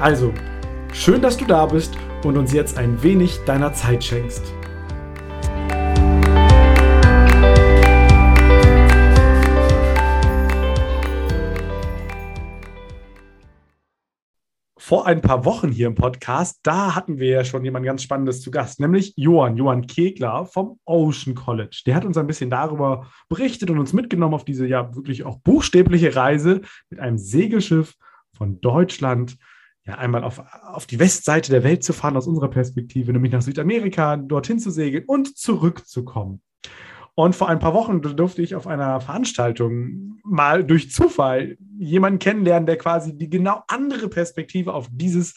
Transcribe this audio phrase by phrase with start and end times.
[0.00, 0.32] Also,
[0.94, 4.42] schön, dass du da bist und uns jetzt ein wenig deiner Zeit schenkst.
[14.78, 18.42] vor ein paar Wochen hier im Podcast, da hatten wir ja schon jemand ganz Spannendes
[18.42, 21.82] zu Gast, nämlich Johann, Johann Kegler vom Ocean College.
[21.86, 25.38] Der hat uns ein bisschen darüber berichtet und uns mitgenommen auf diese ja wirklich auch
[25.42, 27.94] buchstäbliche Reise mit einem Segelschiff
[28.36, 29.36] von Deutschland
[29.86, 33.42] ja, einmal auf, auf die Westseite der Welt zu fahren aus unserer Perspektive, nämlich nach
[33.42, 36.42] Südamerika, dorthin zu segeln und zurückzukommen.
[37.14, 42.66] Und vor ein paar Wochen durfte ich auf einer Veranstaltung mal durch Zufall jemanden kennenlernen,
[42.66, 45.34] der quasi die genau andere Perspektive auf dieses,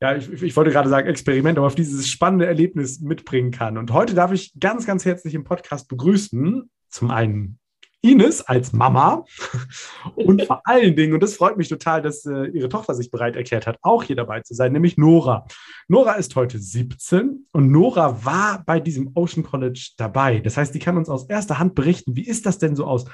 [0.00, 3.78] ja, ich, ich wollte gerade sagen Experiment, aber auf dieses spannende Erlebnis mitbringen kann.
[3.78, 6.70] Und heute darf ich ganz, ganz herzlich im Podcast begrüßen.
[6.88, 7.58] Zum einen
[8.02, 9.24] Ines als Mama
[10.16, 13.36] und vor allen Dingen, und das freut mich total, dass äh, ihre Tochter sich bereit
[13.36, 15.46] erklärt hat, auch hier dabei zu sein, nämlich Nora.
[15.88, 20.40] Nora ist heute 17 und Nora war bei diesem Ocean College dabei.
[20.40, 23.04] Das heißt, die kann uns aus erster Hand berichten, wie ist das denn so aus,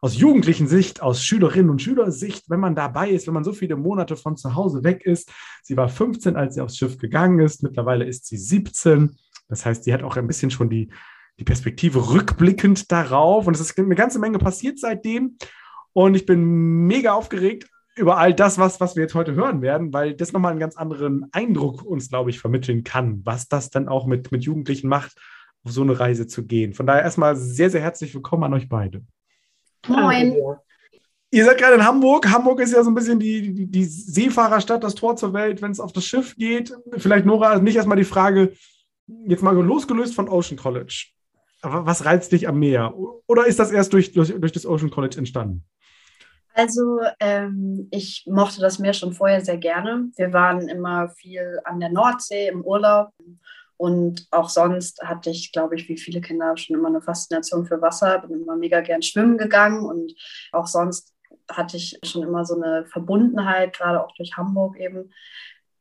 [0.00, 3.76] aus jugendlichen Sicht, aus Schülerinnen und Schülersicht, wenn man dabei ist, wenn man so viele
[3.76, 5.30] Monate von zu Hause weg ist.
[5.62, 7.62] Sie war 15, als sie aufs Schiff gegangen ist.
[7.62, 9.16] Mittlerweile ist sie 17.
[9.48, 10.90] Das heißt, sie hat auch ein bisschen schon die
[11.38, 13.46] die Perspektive rückblickend darauf.
[13.46, 15.36] Und es ist eine ganze Menge passiert seitdem.
[15.92, 19.92] Und ich bin mega aufgeregt über all das, was, was wir jetzt heute hören werden,
[19.92, 23.88] weil das nochmal einen ganz anderen Eindruck uns, glaube ich, vermitteln kann, was das dann
[23.88, 25.12] auch mit, mit Jugendlichen macht,
[25.64, 26.72] auf so eine Reise zu gehen.
[26.72, 29.02] Von daher erstmal sehr, sehr herzlich willkommen an euch beide.
[29.86, 30.36] Moin.
[31.30, 32.30] Ihr seid gerade in Hamburg.
[32.30, 35.70] Hamburg ist ja so ein bisschen die, die, die Seefahrerstadt, das Tor zur Welt, wenn
[35.70, 36.74] es auf das Schiff geht.
[36.96, 38.52] Vielleicht, Nora, nicht erstmal die Frage,
[39.26, 41.06] jetzt mal losgelöst von Ocean College.
[41.62, 42.92] Aber was reizt dich am Meer?
[43.26, 45.64] Oder ist das erst durch, durch, durch das Ocean College entstanden?
[46.54, 50.10] Also ähm, ich mochte das Meer schon vorher sehr gerne.
[50.16, 53.10] Wir waren immer viel an der Nordsee im Urlaub
[53.78, 57.80] und auch sonst hatte ich, glaube ich, wie viele Kinder schon immer eine Faszination für
[57.80, 58.18] Wasser.
[58.18, 60.14] Bin immer mega gern schwimmen gegangen und
[60.50, 61.14] auch sonst
[61.50, 65.10] hatte ich schon immer so eine Verbundenheit, gerade auch durch Hamburg eben.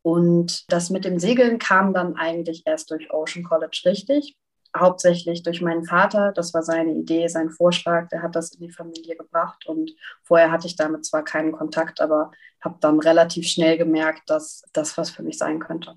[0.04, 4.38] Und das mit dem Segeln kam dann eigentlich erst durch Ocean College richtig
[4.78, 6.32] hauptsächlich durch meinen Vater.
[6.34, 8.10] Das war seine Idee, sein Vorschlag.
[8.10, 9.66] Der hat das in die Familie gebracht.
[9.66, 9.92] Und
[10.24, 14.98] vorher hatte ich damit zwar keinen Kontakt, aber habe dann relativ schnell gemerkt, dass das
[14.98, 15.96] was für mich sein könnte.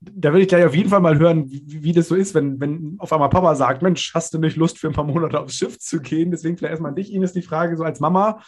[0.00, 2.60] Da will ich gleich auf jeden Fall mal hören, wie, wie, das so ist, wenn,
[2.60, 5.54] wenn auf einmal Papa sagt, Mensch, hast du nicht Lust für ein paar Monate aufs
[5.54, 6.30] Schiff zu gehen?
[6.30, 8.42] Deswegen vielleicht erstmal an dich, Ines, die Frage so als Mama.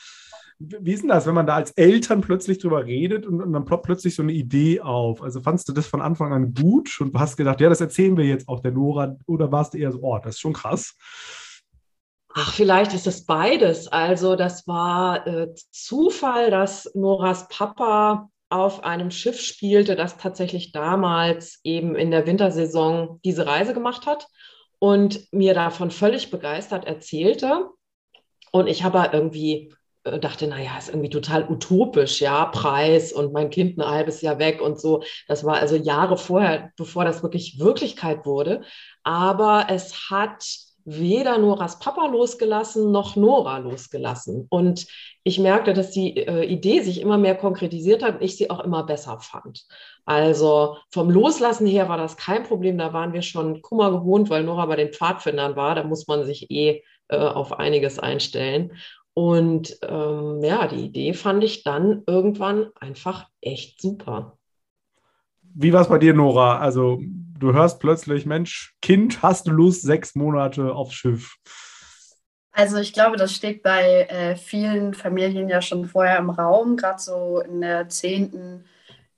[0.58, 3.66] Wie ist denn das, wenn man da als Eltern plötzlich drüber redet und, und, dann
[3.66, 5.22] ploppt plötzlich so eine Idee auf?
[5.22, 8.24] Also fandst du das von Anfang an gut und hast gedacht, ja, das erzählen wir
[8.24, 10.94] jetzt auch der Nora oder warst du eher so, oh, das ist schon krass?
[12.34, 13.88] Ach, vielleicht ist es beides.
[13.88, 21.60] Also das war äh, Zufall, dass Noras Papa auf einem Schiff spielte, das tatsächlich damals
[21.64, 24.28] eben in der Wintersaison diese Reise gemacht hat
[24.78, 27.70] und mir davon völlig begeistert erzählte.
[28.52, 29.72] Und ich habe irgendwie
[30.20, 34.60] dachte, naja, ist irgendwie total utopisch, ja, Preis und mein Kind ein halbes Jahr weg
[34.60, 35.02] und so.
[35.28, 38.62] Das war also Jahre vorher, bevor das wirklich Wirklichkeit wurde.
[39.02, 40.44] Aber es hat
[40.86, 44.46] weder Noras Papa losgelassen noch Nora losgelassen.
[44.48, 44.86] Und
[45.24, 48.60] ich merkte, dass die äh, Idee sich immer mehr konkretisiert hat und ich sie auch
[48.60, 49.66] immer besser fand.
[50.04, 52.78] Also vom Loslassen her war das kein Problem.
[52.78, 55.74] Da waren wir schon Kummer gewohnt, weil Nora bei den Pfadfindern war.
[55.74, 58.72] Da muss man sich eh äh, auf einiges einstellen.
[59.18, 64.36] Und ähm, ja, die Idee fand ich dann irgendwann einfach echt super.
[65.40, 66.58] Wie war es bei dir, Nora?
[66.58, 71.36] Also, du hörst plötzlich, Mensch, Kind, hast du Lust, sechs Monate aufs Schiff?
[72.52, 77.00] Also ich glaube, das steht bei äh, vielen Familien ja schon vorher im Raum, gerade
[77.00, 78.66] so in der zehnten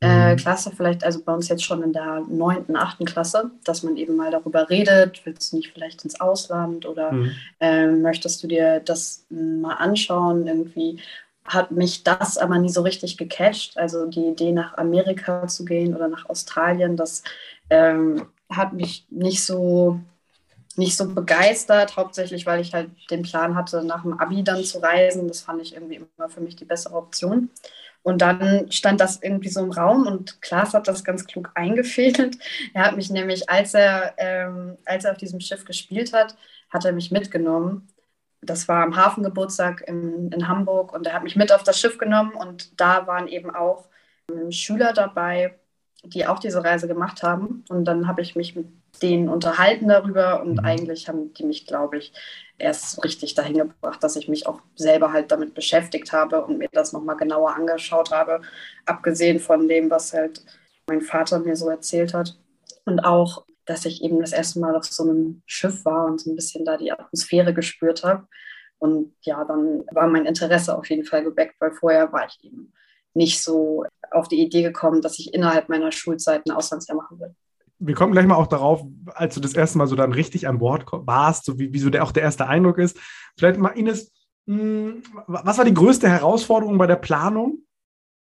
[0.00, 0.36] äh, mhm.
[0.36, 4.14] Klasse, vielleicht, also bei uns jetzt schon in der neunten, achten Klasse, dass man eben
[4.14, 7.32] mal darüber redet, willst du nicht vielleicht ins Ausland oder mhm.
[7.60, 10.46] äh, möchtest du dir das mal anschauen?
[10.46, 11.00] Irgendwie
[11.44, 13.76] hat mich das aber nie so richtig gecatcht.
[13.76, 17.24] Also die Idee nach Amerika zu gehen oder nach Australien, das
[17.70, 20.00] ähm, hat mich nicht so
[20.76, 24.78] nicht so begeistert, hauptsächlich weil ich halt den Plan hatte, nach dem Abi dann zu
[24.78, 25.26] reisen.
[25.26, 27.50] Das fand ich irgendwie immer für mich die bessere Option.
[28.02, 32.38] Und dann stand das irgendwie so im Raum und Klaas hat das ganz klug eingefädelt.
[32.74, 36.36] Er hat mich nämlich, als er, ähm, als er auf diesem Schiff gespielt hat,
[36.70, 37.88] hat er mich mitgenommen.
[38.40, 41.98] Das war am Hafengeburtstag in, in Hamburg und er hat mich mit auf das Schiff
[41.98, 43.88] genommen und da waren eben auch
[44.30, 45.58] ähm, Schüler dabei,
[46.04, 47.64] die auch diese Reise gemacht haben.
[47.68, 48.66] Und dann habe ich mich mit
[49.02, 50.64] denen unterhalten darüber und mhm.
[50.64, 52.12] eigentlich haben die mich, glaube ich,
[52.58, 56.68] erst richtig dahin gebracht, dass ich mich auch selber halt damit beschäftigt habe und mir
[56.72, 58.40] das nochmal genauer angeschaut habe,
[58.86, 60.44] abgesehen von dem, was halt
[60.88, 62.36] mein Vater mir so erzählt hat.
[62.84, 66.30] Und auch, dass ich eben das erste Mal auf so einem Schiff war und so
[66.30, 68.26] ein bisschen da die Atmosphäre gespürt habe.
[68.78, 72.72] Und ja, dann war mein Interesse auf jeden Fall geweckt, weil vorher war ich eben
[73.18, 77.34] nicht so auf die Idee gekommen, dass ich innerhalb meiner Schulzeit ein Auslandsjahr machen will.
[77.80, 78.82] Wir kommen gleich mal auch darauf,
[79.14, 81.90] als du das erste Mal so dann richtig an Bord warst, so wie, wie so
[81.90, 82.98] der, auch der erste Eindruck ist.
[83.36, 84.10] Vielleicht mal, Ines,
[84.46, 87.58] mh, hm, was war die größte Herausforderung bei der Planung?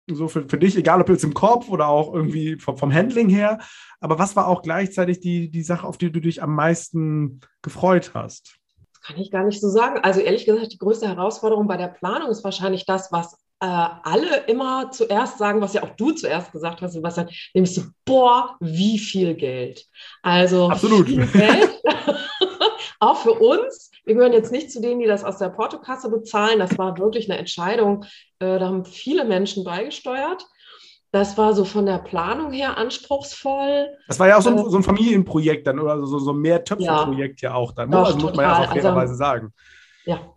[0.07, 3.30] So für, für dich, egal ob jetzt im Kopf oder auch irgendwie vom, vom Handling
[3.30, 3.59] her.
[4.00, 8.12] Aber was war auch gleichzeitig die, die Sache, auf die du dich am meisten gefreut
[8.13, 8.57] hast?
[8.94, 10.00] Das kann ich gar nicht so sagen.
[10.03, 14.38] Also ehrlich gesagt, die größte Herausforderung bei der Planung ist wahrscheinlich das, was äh, alle
[14.48, 19.00] immer zuerst sagen, was ja auch du zuerst gesagt hast, Sebastian, nämlich so, boah, wie
[19.00, 19.86] viel Geld.
[20.22, 21.07] Also Absolut.
[21.07, 21.69] viel Geld,
[23.00, 23.92] auch für uns.
[24.04, 26.60] Wir gehören jetzt nicht zu denen, die das aus der Portokasse bezahlen.
[26.60, 28.06] Das war wirklich eine Entscheidung.
[28.40, 30.46] Äh, da haben viele Menschen beigesteuert.
[31.12, 33.88] Das war so von der Planung her anspruchsvoll.
[34.07, 36.40] Das war ja auch so ein, äh, so ein Familienprojekt dann oder so, so ein
[36.40, 37.90] Mehrtöpfe-Projekt ja, ja, auch dann.
[37.90, 39.54] Doch, also muss man ja auch fairerweise also, sagen.
[40.06, 40.34] Ja,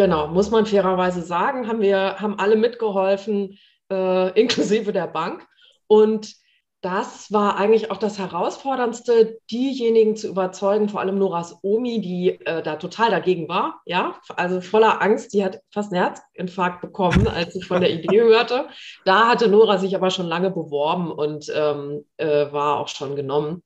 [0.00, 3.58] Genau, muss man fairerweise sagen, haben wir haben alle mitgeholfen,
[3.90, 5.46] äh, inklusive der Bank.
[5.88, 6.36] Und
[6.80, 12.62] das war eigentlich auch das Herausforderndste, diejenigen zu überzeugen, vor allem Noras Omi, die äh,
[12.62, 17.52] da total dagegen war, ja, also voller Angst, die hat fast einen Herzinfarkt bekommen, als
[17.52, 18.68] sie von der Idee hörte.
[19.04, 23.62] Da hatte Nora sich aber schon lange beworben und ähm, äh, war auch schon genommen.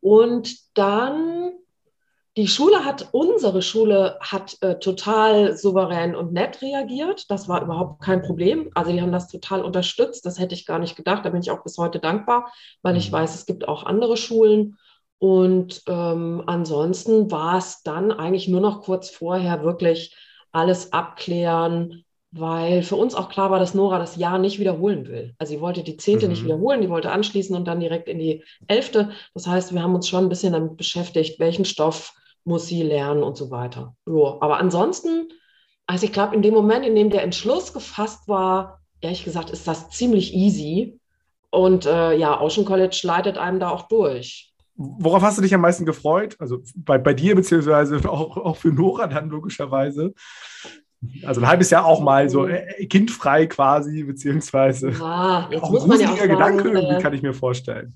[0.00, 1.50] Und dann
[2.40, 7.30] die Schule hat, unsere Schule hat äh, total souverän und nett reagiert.
[7.30, 8.70] Das war überhaupt kein Problem.
[8.74, 10.24] Also die haben das total unterstützt.
[10.24, 11.26] Das hätte ich gar nicht gedacht.
[11.26, 12.50] Da bin ich auch bis heute dankbar,
[12.80, 13.16] weil ich mhm.
[13.16, 14.78] weiß, es gibt auch andere Schulen.
[15.18, 20.16] Und ähm, ansonsten war es dann eigentlich nur noch kurz vorher wirklich
[20.50, 25.34] alles abklären, weil für uns auch klar war, dass Nora das Jahr nicht wiederholen will.
[25.36, 26.32] Also sie wollte die zehnte mhm.
[26.32, 29.10] nicht wiederholen, die wollte anschließen und dann direkt in die elfte.
[29.34, 32.14] Das heißt, wir haben uns schon ein bisschen damit beschäftigt, welchen Stoff
[32.44, 33.94] muss sie lernen und so weiter.
[34.06, 35.28] Ja, aber ansonsten,
[35.86, 39.66] also ich glaube, in dem Moment, in dem der Entschluss gefasst war, ehrlich gesagt, ist
[39.66, 40.98] das ziemlich easy.
[41.50, 44.52] Und äh, ja, Ocean College leitet einem da auch durch.
[44.76, 46.36] Worauf hast du dich am meisten gefreut?
[46.38, 50.14] Also bei, bei dir, beziehungsweise auch, auch für Nora dann logischerweise.
[51.24, 55.86] Also ein halbes Jahr auch mal so äh, kindfrei quasi, beziehungsweise ja, jetzt auch muss
[55.86, 57.94] man ja auch sagen, Gedanke äh, kann ich mir vorstellen.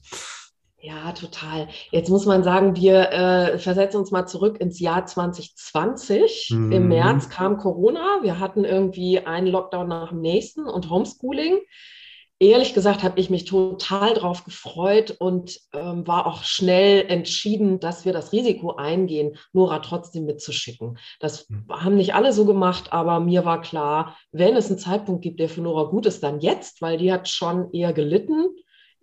[0.84, 1.68] Ja, total.
[1.92, 6.50] Jetzt muss man sagen, wir äh, versetzen uns mal zurück ins Jahr 2020.
[6.50, 6.72] Mhm.
[6.72, 8.18] Im März kam Corona.
[8.20, 11.56] Wir hatten irgendwie einen Lockdown nach dem nächsten und Homeschooling.
[12.38, 18.04] Ehrlich gesagt habe ich mich total drauf gefreut und ähm, war auch schnell entschieden, dass
[18.04, 20.98] wir das Risiko eingehen, Nora trotzdem mitzuschicken.
[21.18, 21.64] Das mhm.
[21.70, 25.48] haben nicht alle so gemacht, aber mir war klar, wenn es einen Zeitpunkt gibt, der
[25.48, 28.48] für Nora gut ist, dann jetzt, weil die hat schon eher gelitten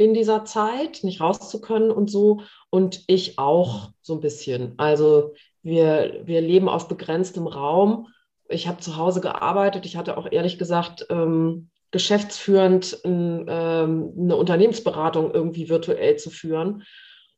[0.01, 2.41] in dieser Zeit, nicht raus zu können und so.
[2.69, 4.73] Und ich auch so ein bisschen.
[4.77, 8.07] Also wir, wir leben auf begrenztem Raum.
[8.49, 9.85] Ich habe zu Hause gearbeitet.
[9.85, 16.83] Ich hatte auch ehrlich gesagt ähm, geschäftsführend ähm, eine Unternehmensberatung irgendwie virtuell zu führen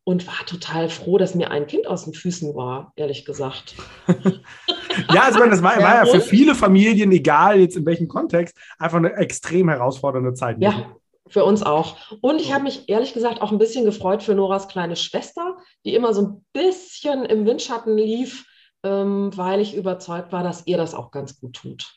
[0.05, 3.75] und war total froh, dass mir ein Kind aus den Füßen war, ehrlich gesagt.
[5.13, 8.97] ja, also das war, war ja für viele Familien, egal jetzt in welchem Kontext, einfach
[8.97, 10.57] eine extrem herausfordernde Zeit.
[10.59, 10.95] Ja,
[11.27, 11.97] für uns auch.
[12.21, 15.95] Und ich habe mich ehrlich gesagt auch ein bisschen gefreut für Noras kleine Schwester, die
[15.95, 18.45] immer so ein bisschen im Windschatten lief,
[18.83, 21.93] ähm, weil ich überzeugt war, dass ihr das auch ganz gut tut.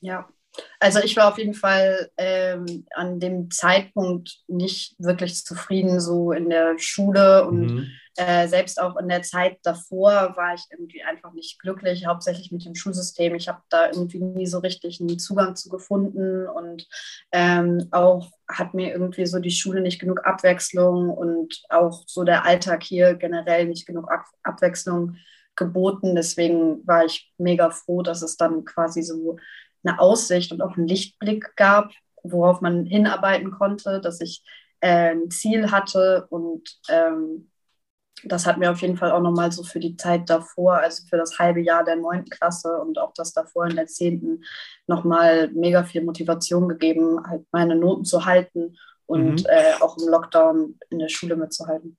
[0.00, 0.28] Ja,
[0.80, 6.50] also ich war auf jeden Fall ähm, an dem Zeitpunkt nicht wirklich zufrieden, so in
[6.50, 7.90] der Schule und mhm.
[8.16, 12.64] äh, selbst auch in der Zeit davor war ich irgendwie einfach nicht glücklich, hauptsächlich mit
[12.64, 13.34] dem Schulsystem.
[13.34, 16.86] Ich habe da irgendwie nie so richtig einen Zugang zu gefunden und
[17.32, 22.44] ähm, auch hat mir irgendwie so die Schule nicht genug Abwechslung und auch so der
[22.44, 25.16] Alltag hier generell nicht genug Ab Abwechslung
[25.56, 26.14] geboten.
[26.14, 29.38] Deswegen war ich mega froh, dass es dann quasi so
[29.86, 34.42] eine Aussicht und auch einen Lichtblick gab, worauf man hinarbeiten konnte, dass ich
[34.80, 37.50] äh, ein Ziel hatte und ähm,
[38.24, 41.16] das hat mir auf jeden Fall auch nochmal so für die Zeit davor, also für
[41.16, 44.42] das halbe Jahr der neunten Klasse und auch das davor in der zehnten,
[44.86, 49.46] nochmal mega viel Motivation gegeben, halt meine Noten zu halten und mhm.
[49.48, 51.96] äh, auch im Lockdown in der Schule mitzuhalten.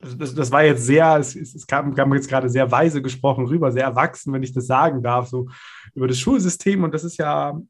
[0.00, 3.72] Das, das, war jetzt sehr, es, es kam, kam, jetzt gerade sehr weise gesprochen rüber,
[3.72, 5.48] sehr erwachsen, wenn ich das sagen darf, so
[5.94, 6.84] über das Schulsystem.
[6.84, 7.60] Und das ist ja,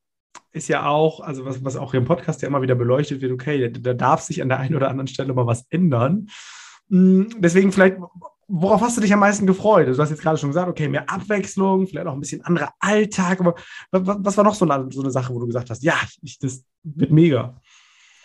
[0.52, 3.32] ist ja auch, also was, was auch hier im Podcast ja immer wieder beleuchtet wird,
[3.32, 6.28] okay, da, da darf sich an der einen oder anderen Stelle mal was ändern.
[6.88, 7.96] Mm, deswegen vielleicht,
[8.48, 9.86] worauf hast du dich am meisten gefreut?
[9.86, 12.72] Also du hast jetzt gerade schon gesagt, okay, mehr Abwechslung, vielleicht auch ein bisschen anderer
[12.80, 13.54] Alltag, aber
[13.92, 16.64] was war noch so eine, so eine Sache, wo du gesagt hast, ja, ich, das
[16.82, 17.60] wird mega?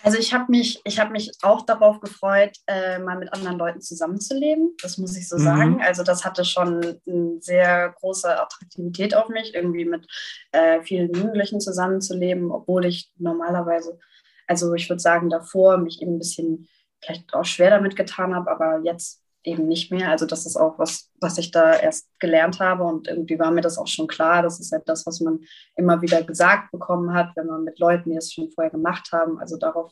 [0.05, 4.75] Also ich habe mich, ich mich auch darauf gefreut, äh, mal mit anderen Leuten zusammenzuleben.
[4.83, 5.43] Das muss ich so mhm.
[5.43, 5.81] sagen.
[5.81, 10.05] Also das hatte schon eine sehr große Attraktivität auf mich, irgendwie mit
[10.51, 13.97] äh, vielen Jugendlichen zusammenzuleben, obwohl ich normalerweise,
[14.45, 16.67] also ich würde sagen, davor mich eben ein bisschen
[17.01, 20.09] vielleicht auch schwer damit getan habe, aber jetzt eben nicht mehr.
[20.09, 23.61] Also das ist auch was, was ich da erst gelernt habe und irgendwie war mir
[23.61, 24.41] das auch schon klar.
[24.41, 25.39] Das ist halt das, was man
[25.75, 29.39] immer wieder gesagt bekommen hat, wenn man mit Leuten, die es schon vorher gemacht haben.
[29.39, 29.91] Also darauf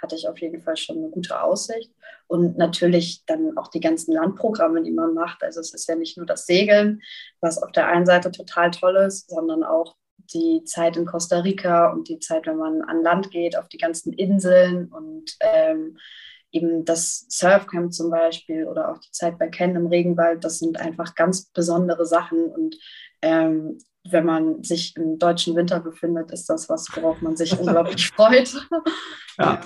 [0.00, 1.90] hatte ich auf jeden Fall schon eine gute Aussicht.
[2.26, 5.42] Und natürlich dann auch die ganzen Landprogramme, die man macht.
[5.42, 7.00] Also es ist ja nicht nur das Segeln,
[7.40, 9.96] was auf der einen Seite total toll ist, sondern auch
[10.34, 13.78] die Zeit in Costa Rica und die Zeit, wenn man an Land geht, auf die
[13.78, 15.98] ganzen Inseln und ähm,
[16.56, 20.80] eben das Surfcamp zum Beispiel oder auch die Zeit bei Ken im Regenwald, das sind
[20.80, 22.46] einfach ganz besondere Sachen.
[22.46, 22.76] Und
[23.22, 23.78] ähm,
[24.10, 28.54] wenn man sich im deutschen Winter befindet, ist das was, worauf man sich unglaublich freut.
[29.38, 29.60] Ja.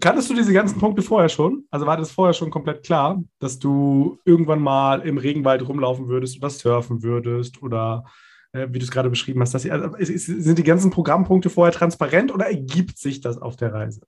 [0.00, 1.64] Kanntest du diese ganzen Punkte vorher schon?
[1.70, 6.36] Also war das vorher schon komplett klar, dass du irgendwann mal im Regenwald rumlaufen würdest
[6.38, 8.04] oder surfen würdest oder
[8.52, 9.54] äh, wie du es gerade beschrieben hast?
[9.54, 14.02] Dass, also, sind die ganzen Programmpunkte vorher transparent oder ergibt sich das auf der Reise?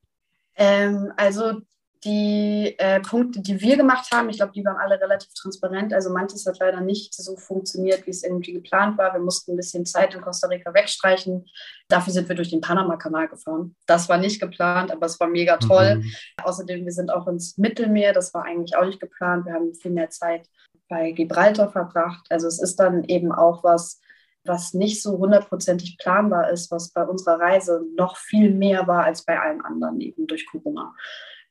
[0.56, 1.61] Ähm, also
[2.04, 5.94] die äh, Punkte, die wir gemacht haben, ich glaube, die waren alle relativ transparent.
[5.94, 9.14] Also manches hat leider nicht so funktioniert, wie es irgendwie geplant war.
[9.14, 11.46] Wir mussten ein bisschen Zeit in Costa Rica wegstreichen.
[11.88, 13.75] Dafür sind wir durch den Panama-Kanal gefahren.
[13.87, 15.96] Das war nicht geplant, aber es war mega toll.
[15.96, 16.12] Mhm.
[16.42, 18.12] Außerdem, wir sind auch ins Mittelmeer.
[18.12, 19.46] Das war eigentlich auch nicht geplant.
[19.46, 20.46] Wir haben viel mehr Zeit
[20.88, 22.26] bei Gibraltar verbracht.
[22.28, 24.00] Also es ist dann eben auch was,
[24.44, 29.24] was nicht so hundertprozentig planbar ist, was bei unserer Reise noch viel mehr war als
[29.24, 30.94] bei allen anderen, eben durch Corona.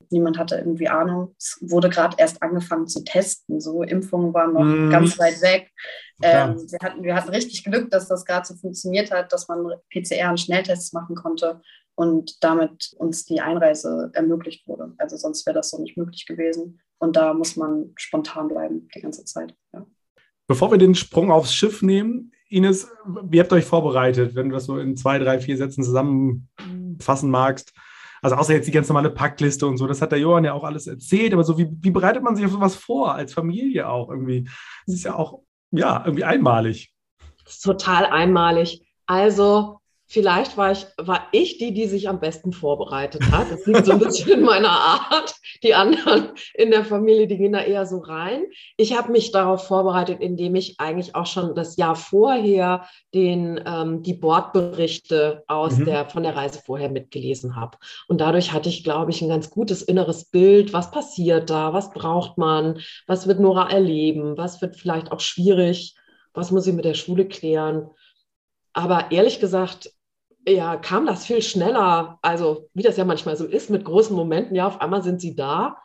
[0.09, 1.33] Niemand hatte irgendwie Ahnung.
[1.39, 3.59] Es wurde gerade erst angefangen zu testen.
[3.59, 4.91] So Impfungen waren noch mm.
[4.91, 5.71] ganz weit weg.
[6.21, 9.65] Ähm, wir, hatten, wir hatten richtig Glück, dass das gerade so funktioniert hat, dass man
[9.91, 11.61] PCR und Schnelltests machen konnte
[11.95, 14.93] und damit uns die Einreise ermöglicht wurde.
[14.97, 16.79] Also sonst wäre das so nicht möglich gewesen.
[16.99, 19.55] Und da muss man spontan bleiben die ganze Zeit.
[19.73, 19.85] Ja.
[20.47, 24.55] Bevor wir den Sprung aufs Schiff nehmen, Ines, wie habt ihr euch vorbereitet, wenn du
[24.55, 27.73] das so in zwei, drei, vier Sätzen zusammenfassen magst?
[28.21, 30.63] Also außer jetzt die ganz normale Packliste und so, das hat der Johann ja auch
[30.63, 34.09] alles erzählt, aber so wie, wie bereitet man sich auf sowas vor, als Familie auch
[34.09, 34.45] irgendwie?
[34.85, 35.39] Das ist ja auch,
[35.71, 36.93] ja, irgendwie einmalig.
[37.61, 38.81] Total einmalig.
[39.07, 39.79] Also
[40.13, 43.49] Vielleicht war ich, war ich die, die sich am besten vorbereitet hat.
[43.49, 45.33] Das liegt so ein bisschen in meiner Art.
[45.63, 48.43] Die anderen in der Familie, die gehen da eher so rein.
[48.77, 54.03] Ich habe mich darauf vorbereitet, indem ich eigentlich auch schon das Jahr vorher den, ähm,
[54.03, 55.85] die Bordberichte aus mhm.
[55.85, 57.79] der, von der Reise vorher mitgelesen habe.
[58.07, 60.73] Und dadurch hatte ich, glaube ich, ein ganz gutes inneres Bild.
[60.73, 61.73] Was passiert da?
[61.73, 62.79] Was braucht man?
[63.07, 64.37] Was wird Nora erleben?
[64.37, 65.95] Was wird vielleicht auch schwierig?
[66.35, 67.89] Was muss sie mit der Schule klären?
[68.73, 69.92] Aber ehrlich gesagt,
[70.47, 72.19] ja, kam das viel schneller.
[72.21, 75.35] Also, wie das ja manchmal so ist, mit großen Momenten, ja, auf einmal sind sie
[75.35, 75.77] da.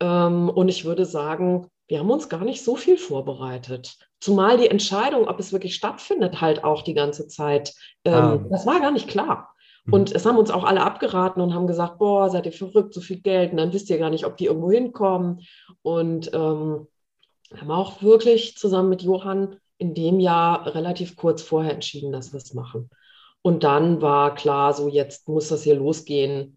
[0.00, 3.96] Ähm, und ich würde sagen, wir haben uns gar nicht so viel vorbereitet.
[4.20, 8.44] Zumal die Entscheidung, ob es wirklich stattfindet, halt auch die ganze Zeit, ähm, ah.
[8.50, 9.54] das war gar nicht klar.
[9.84, 9.92] Mhm.
[9.92, 13.00] Und es haben uns auch alle abgeraten und haben gesagt, boah, seid ihr verrückt, so
[13.00, 15.42] viel Geld, und dann wisst ihr gar nicht, ob die irgendwo hinkommen.
[15.82, 16.86] Und ähm,
[17.54, 22.38] haben auch wirklich zusammen mit Johann in dem Jahr relativ kurz vorher entschieden, dass wir
[22.38, 22.90] es machen.
[23.46, 26.56] Und dann war klar, so jetzt muss das hier losgehen,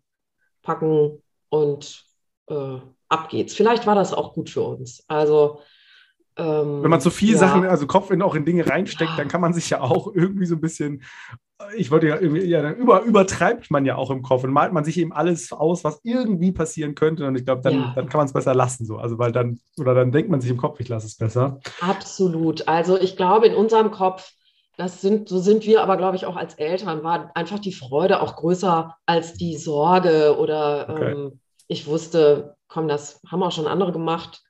[0.62, 2.06] packen und
[2.50, 2.78] äh,
[3.10, 3.54] ab geht's.
[3.54, 5.04] Vielleicht war das auch gut für uns.
[5.10, 5.60] Also
[6.38, 7.40] ähm, wenn man so viel ja.
[7.40, 10.46] Sachen, also Kopf in auch in Dinge reinsteckt, dann kann man sich ja auch irgendwie
[10.46, 11.04] so ein bisschen,
[11.76, 14.72] ich wollte ja irgendwie, ja, dann über, übertreibt man ja auch im Kopf und malt
[14.72, 17.28] man sich eben alles aus, was irgendwie passieren könnte.
[17.28, 17.94] Und ich glaube, dann, ja.
[17.96, 18.96] dann kann man es besser lassen, so.
[18.96, 21.60] Also weil dann, oder dann denkt man sich im Kopf, ich lasse es besser.
[21.82, 22.66] Absolut.
[22.70, 24.32] Also ich glaube, in unserem Kopf
[24.78, 28.22] das sind, so sind wir aber, glaube ich, auch als Eltern, war einfach die Freude
[28.22, 31.12] auch größer als die Sorge oder okay.
[31.12, 34.44] ähm, ich wusste, komm, das haben auch schon andere gemacht.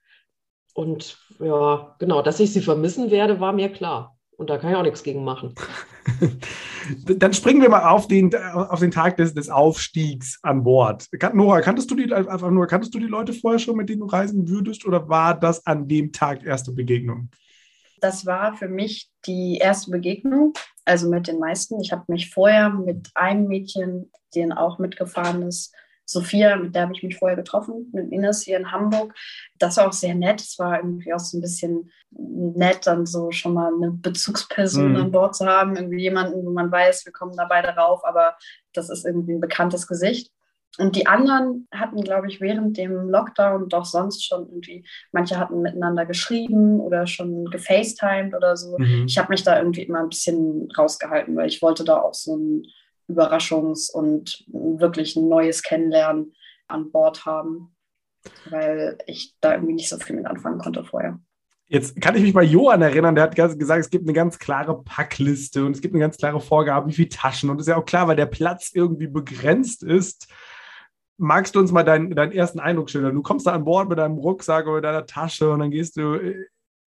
[0.74, 4.18] Und ja, genau, dass ich sie vermissen werde, war mir klar.
[4.36, 5.56] Und da kann ich auch nichts gegen machen.
[7.06, 11.08] Dann springen wir mal auf den, auf den Tag des, des Aufstiegs an Bord.
[11.34, 14.06] Nora, kanntest du, die, einfach nur, kanntest du die Leute vorher schon, mit denen du
[14.06, 17.30] reisen würdest, oder war das an dem Tag erste Begegnung?
[18.00, 20.54] Das war für mich die erste Begegnung,
[20.86, 21.80] also mit den meisten.
[21.82, 25.74] Ich habe mich vorher mit einem Mädchen, den auch mitgefahren ist,
[26.10, 29.14] Sophia, mit der habe ich mich vorher getroffen, mit Ines hier in Hamburg.
[29.60, 30.40] Das war auch sehr nett.
[30.40, 34.96] Es war irgendwie auch so ein bisschen nett, dann so schon mal eine Bezugsperson mhm.
[34.96, 35.76] an Bord zu haben.
[35.76, 38.38] Irgendwie jemanden, wo man weiß, wir kommen da beide rauf, aber
[38.74, 40.32] das ist irgendwie ein bekanntes Gesicht.
[40.80, 45.62] Und die anderen hatten, glaube ich, während dem Lockdown doch sonst schon irgendwie, manche hatten
[45.62, 48.78] miteinander geschrieben oder schon gefacetimed oder so.
[48.78, 49.06] Mhm.
[49.08, 52.36] Ich habe mich da irgendwie immer ein bisschen rausgehalten, weil ich wollte da auch so
[52.36, 52.64] ein
[53.10, 56.34] Überraschungs- und wirklich ein neues Kennenlernen
[56.68, 57.76] an Bord haben,
[58.50, 61.20] weil ich da irgendwie nicht so viel mit anfangen konnte vorher.
[61.70, 64.84] Jetzt kann ich mich bei Johann erinnern, der hat gesagt, es gibt eine ganz klare
[64.84, 67.50] Packliste und es gibt eine ganz klare Vorgabe, wie viele Taschen.
[67.50, 70.28] Und das ist ja auch klar, weil der Platz irgendwie begrenzt ist.
[71.18, 73.16] Magst du uns mal deinen, deinen ersten Eindruck schildern?
[73.16, 76.20] Du kommst da an Bord mit deinem Rucksack oder deiner Tasche und dann gehst du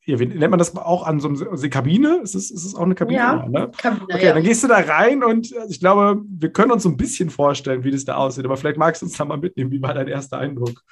[0.06, 2.20] ja, wie nennt man das auch an so einer Kabine?
[2.22, 3.18] Ist es, ist es auch eine Kabine?
[3.18, 3.70] Ja, ne?
[3.76, 4.32] Kabine, okay, ja.
[4.32, 7.30] dann gehst du da rein und äh, ich glaube, wir können uns so ein bisschen
[7.30, 9.70] vorstellen, wie das da aussieht, aber vielleicht magst du uns da mal mitnehmen.
[9.70, 10.82] Wie war dein erster Eindruck?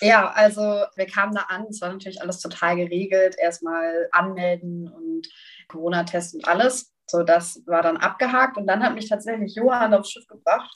[0.00, 0.60] Ja, also
[0.96, 3.36] wir kamen da an, es war natürlich alles total geregelt.
[3.38, 5.28] Erstmal anmelden und
[5.68, 6.92] Corona-Test und alles.
[7.06, 10.70] So, das war dann abgehakt und dann hat mich tatsächlich Johann aufs Schiff gebracht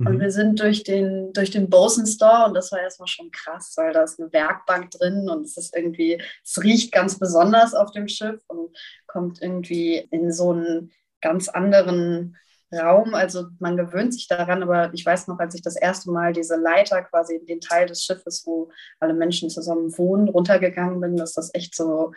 [0.00, 0.20] und mhm.
[0.20, 3.92] wir sind durch den, durch den Bosun Store und das war erstmal schon krass, weil
[3.92, 8.08] da ist eine Werkbank drin und es ist irgendwie, es riecht ganz besonders auf dem
[8.08, 8.74] Schiff und
[9.06, 10.90] kommt irgendwie in so einen
[11.20, 12.38] ganz anderen
[12.72, 13.12] Raum.
[13.12, 16.56] Also man gewöhnt sich daran, aber ich weiß noch, als ich das erste Mal diese
[16.56, 21.34] Leiter quasi in den Teil des Schiffes, wo alle Menschen zusammen wohnen, runtergegangen bin, dass
[21.34, 22.12] das echt so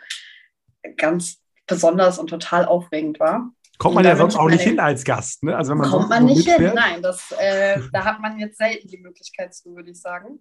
[0.96, 1.36] ganz
[1.66, 3.52] besonders und total aufregend war.
[3.78, 5.56] Kommt man ja sonst auch nicht hin als Gast, ne?
[5.56, 7.02] Also wenn man kommt man nicht hin, nein.
[7.02, 10.40] Das, äh, da hat man jetzt selten die Möglichkeit zu, würde ich sagen.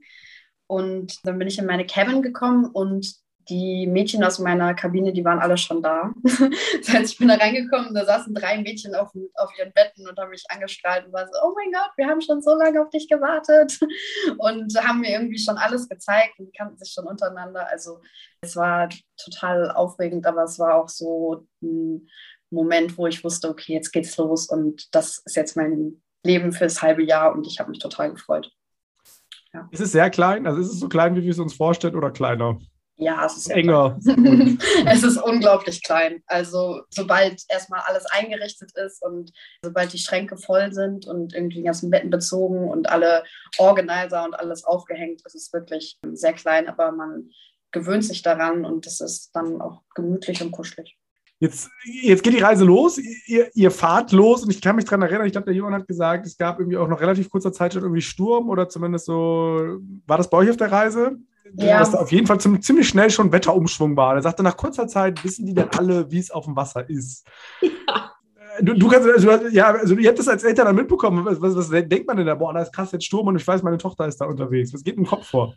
[0.67, 5.25] Und dann bin ich in meine Cabin gekommen und die Mädchen aus meiner Kabine, die
[5.25, 6.13] waren alle schon da.
[6.23, 10.17] das heißt, ich bin da reingekommen, da saßen drei Mädchen auf, auf ihren Betten und
[10.17, 12.89] haben mich angestrahlt und waren so, oh mein Gott, wir haben schon so lange auf
[12.89, 13.79] dich gewartet.
[14.37, 17.67] Und haben mir irgendwie schon alles gezeigt und kannten sich schon untereinander.
[17.69, 18.01] Also
[18.41, 22.07] es war total aufregend, aber es war auch so ein
[22.53, 26.81] Moment, wo ich wusste, okay, jetzt geht's los und das ist jetzt mein Leben fürs
[26.81, 28.51] halbe Jahr und ich habe mich total gefreut.
[29.53, 29.67] Ja.
[29.71, 30.47] Ist es sehr klein?
[30.47, 32.59] Also ist es so klein, wie wir es uns vorstellen oder kleiner?
[32.95, 33.99] Ja, es ist enger.
[34.85, 36.23] es ist unglaublich klein.
[36.27, 39.31] Also sobald erstmal alles eingerichtet ist und
[39.63, 43.23] sobald die Schränke voll sind und irgendwie die ganzen Betten bezogen und alle
[43.57, 47.29] Organizer und alles aufgehängt, ist es wirklich sehr klein, aber man
[47.71, 50.95] gewöhnt sich daran und es ist dann auch gemütlich und kuschelig.
[51.43, 55.01] Jetzt, jetzt geht die Reise los, ihr, ihr fahrt los und ich kann mich daran
[55.01, 57.73] erinnern, ich glaube, der Johann hat gesagt, es gab irgendwie auch noch relativ kurzer Zeit
[57.73, 59.59] schon irgendwie Sturm oder zumindest so,
[60.07, 61.17] war das bei euch auf der Reise?
[61.55, 61.79] Ja.
[61.79, 64.15] Dass da auf jeden Fall ziemlich schnell schon Wetterumschwung war.
[64.15, 67.27] Er sagte, nach kurzer Zeit wissen die dann alle, wie es auf dem Wasser ist.
[67.61, 68.11] Ja.
[68.61, 71.25] Du, du, kannst, also, ja, also ihr habt das als Eltern dann mitbekommen.
[71.25, 72.35] Was, was, was denkt man denn da?
[72.35, 74.73] Boah, da ist krass jetzt Sturm und ich weiß, meine Tochter ist da unterwegs.
[74.73, 75.55] Was geht im Kopf vor?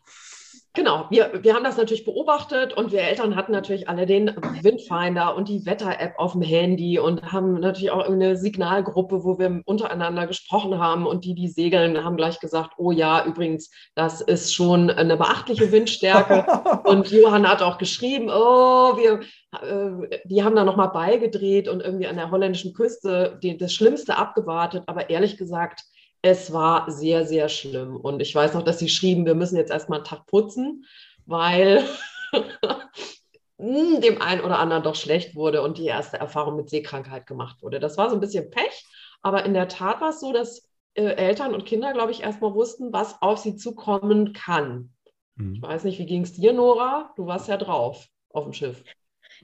[0.77, 5.35] Genau, wir, wir haben das natürlich beobachtet und wir Eltern hatten natürlich alle den Windfinder
[5.35, 10.27] und die Wetter-App auf dem Handy und haben natürlich auch eine Signalgruppe, wo wir untereinander
[10.27, 14.91] gesprochen haben und die, die segeln, haben gleich gesagt, oh ja, übrigens, das ist schon
[14.91, 16.45] eine beachtliche Windstärke.
[16.85, 19.21] und Johann hat auch geschrieben, oh, wir,
[19.63, 24.19] äh, die haben da nochmal beigedreht und irgendwie an der holländischen Küste die, das Schlimmste
[24.19, 24.83] abgewartet.
[24.87, 25.85] Aber ehrlich gesagt,
[26.27, 27.97] es war sehr, sehr schlimm.
[27.97, 30.85] Und ich weiß noch, dass sie schrieben, wir müssen jetzt erstmal einen Tag putzen,
[31.25, 31.85] weil
[33.59, 37.63] hm, dem einen oder anderen doch schlecht wurde und die erste Erfahrung mit Seekrankheit gemacht
[37.63, 37.79] wurde.
[37.79, 38.85] Das war so ein bisschen Pech,
[39.23, 42.55] aber in der Tat war es so, dass äh, Eltern und Kinder, glaube ich, erstmal
[42.55, 44.93] wussten, was auf sie zukommen kann.
[45.37, 45.55] Mhm.
[45.55, 47.13] Ich weiß nicht, wie ging es dir, Nora?
[47.15, 48.83] Du warst ja drauf auf dem Schiff.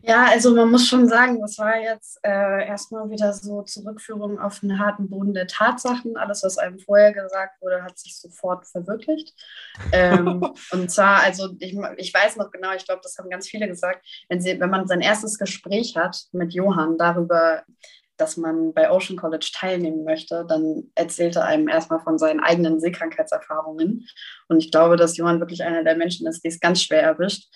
[0.01, 4.61] Ja, also man muss schon sagen, das war jetzt äh, erstmal wieder so Zurückführung auf
[4.61, 6.17] den harten Boden der Tatsachen.
[6.17, 9.35] Alles, was einem vorher gesagt wurde, hat sich sofort verwirklicht.
[9.93, 13.69] Ähm, und zwar, also ich, ich weiß noch genau, ich glaube, das haben ganz viele
[13.69, 17.63] gesagt, wenn, sie, wenn man sein erstes Gespräch hat mit Johann darüber,
[18.17, 22.81] dass man bei Ocean College teilnehmen möchte, dann erzählt er einem erstmal von seinen eigenen
[22.81, 24.07] Seekrankheitserfahrungen.
[24.49, 27.49] Und ich glaube, dass Johann wirklich einer der Menschen ist, die es ganz schwer erwischt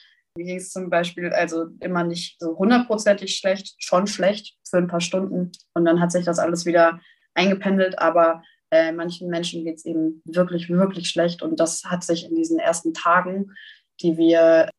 [0.45, 5.01] ging es zum Beispiel also immer nicht so hundertprozentig schlecht, schon schlecht für ein paar
[5.01, 5.53] Stunden.
[5.75, 7.01] Und dann hat sich das alles wieder
[7.35, 7.99] eingependelt.
[7.99, 11.43] Aber äh, manchen Menschen geht es eben wirklich, wirklich schlecht.
[11.43, 13.53] Und das hat sich in diesen ersten Tagen,
[14.01, 14.71] die wir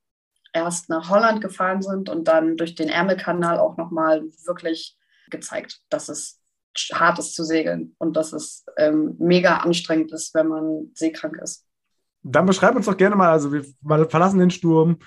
[0.53, 4.97] erst nach Holland gefahren sind und dann durch den Ärmelkanal auch nochmal wirklich
[5.29, 6.39] gezeigt, dass es
[6.93, 11.65] hart ist zu segeln und dass es ähm, mega anstrengend ist, wenn man seekrank ist.
[12.23, 13.63] Dann beschreib uns doch gerne mal, also wir
[14.09, 14.99] verlassen den Sturm,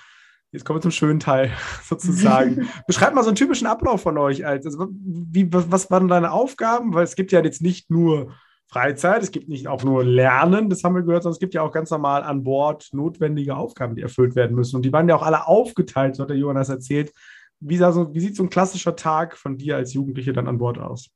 [0.52, 1.52] Jetzt kommen wir zum schönen Teil
[1.84, 2.68] sozusagen.
[2.86, 4.44] Beschreib mal so einen typischen Ablauf von euch.
[4.44, 6.92] Also, wie, was, waren deine Aufgaben?
[6.94, 8.34] Weil es gibt ja jetzt nicht nur
[8.66, 11.62] Freizeit, es gibt nicht auch nur Lernen, das haben wir gehört, sondern es gibt ja
[11.62, 14.76] auch ganz normal an Bord notwendige Aufgaben, die erfüllt werden müssen.
[14.76, 17.12] Und die waren ja auch alle aufgeteilt, so hat der Johannes erzählt.
[17.58, 20.78] Wie, so, wie sieht so ein klassischer Tag von dir als Jugendliche dann an Bord
[20.78, 21.10] aus?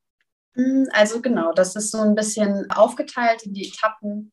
[0.93, 4.33] Also genau, das ist so ein bisschen aufgeteilt in die Etappen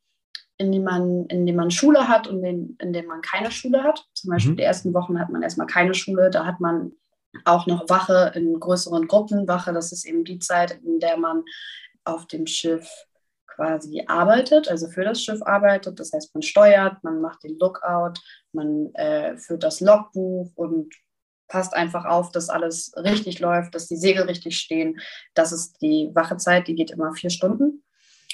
[0.62, 3.84] in dem man, in dem man Schule hat und in, in dem man keine Schule
[3.84, 4.06] hat.
[4.13, 4.58] Zum Beispiel mhm.
[4.58, 6.91] die ersten Wochen hat man erstmal keine Schule, da hat man
[7.45, 9.47] auch noch Wache in größeren Gruppen.
[9.47, 11.43] Wache, das ist eben die Zeit, in der man
[12.04, 12.88] auf dem Schiff
[13.47, 16.00] quasi arbeitet, also für das Schiff arbeitet.
[16.00, 18.19] Das heißt, man steuert, man macht den Lookout,
[18.54, 20.93] man äh, führt das Logbuch und
[21.47, 25.00] passt einfach auf, dass alles richtig läuft, dass die Segel richtig stehen.
[25.34, 27.84] Das ist die Wachezeit, die geht immer vier Stunden.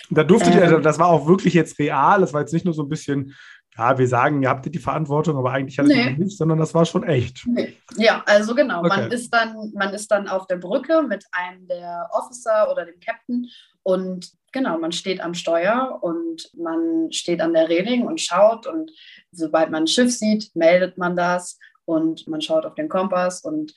[0.10, 2.74] Da durftet ähm, ihr, das war auch wirklich jetzt real, das war jetzt nicht nur
[2.74, 3.36] so ein bisschen,
[3.78, 6.12] ja, wir sagen, ihr habt die Verantwortung, aber eigentlich hattet nee.
[6.12, 7.46] ihr nicht, sondern das war schon echt.
[7.46, 7.78] Nee.
[7.98, 8.80] Ja, also genau.
[8.80, 8.88] Okay.
[8.88, 13.00] Man, ist dann, man ist dann auf der Brücke mit einem der Officer oder dem
[13.00, 13.48] Captain
[13.84, 18.92] und genau, man steht am Steuer und man steht an der Reling und schaut und
[19.32, 23.74] sobald man ein Schiff sieht, meldet man das und man schaut auf den Kompass und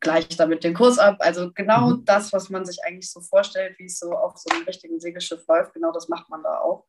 [0.00, 1.16] gleicht damit den Kurs ab.
[1.20, 2.04] Also genau mhm.
[2.04, 5.46] das, was man sich eigentlich so vorstellt, wie es so auf so einem richtigen Segelschiff
[5.46, 6.84] läuft, genau das macht man da auch.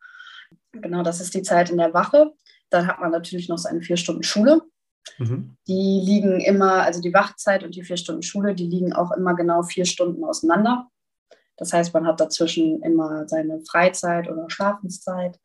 [0.71, 2.34] Genau, das ist die Zeit in der Wache.
[2.69, 4.62] Dann hat man natürlich noch seine vier Stunden Schule.
[5.17, 5.55] Mhm.
[5.67, 9.36] Die liegen immer, also die Wachzeit und die vier Stunden Schule, die liegen auch immer
[9.36, 10.88] genau vier Stunden auseinander.
[11.58, 15.39] Das heißt, man hat dazwischen immer seine Freizeit oder Schlafenszeit.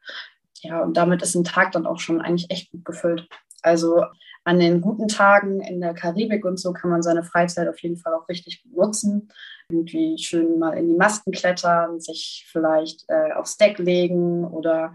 [0.61, 3.29] Ja, und damit ist ein Tag dann auch schon eigentlich echt gut gefüllt.
[3.63, 4.05] Also
[4.45, 7.97] an den guten Tagen in der Karibik und so kann man seine Freizeit auf jeden
[7.97, 9.31] Fall auch richtig gut nutzen.
[9.69, 14.95] Irgendwie schön mal in die Masten klettern, sich vielleicht äh, aufs Deck legen oder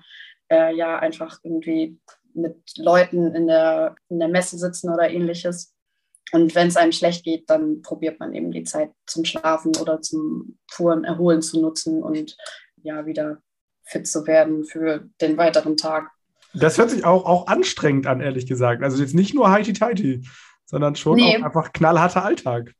[0.51, 1.99] äh, ja einfach irgendwie
[2.33, 5.73] mit Leuten in der, in der Messe sitzen oder ähnliches.
[6.31, 10.01] Und wenn es einem schlecht geht, dann probiert man eben die Zeit zum Schlafen oder
[10.01, 12.37] zum Touren erholen zu nutzen und
[12.83, 13.41] ja wieder
[13.83, 16.11] fit zu werden für den weiteren Tag.
[16.53, 18.83] Das hört sich auch, auch anstrengend an, ehrlich gesagt.
[18.83, 20.27] Also jetzt nicht nur heiti-teiti,
[20.65, 21.37] sondern schon nee.
[21.37, 22.73] auch einfach knallharter Alltag.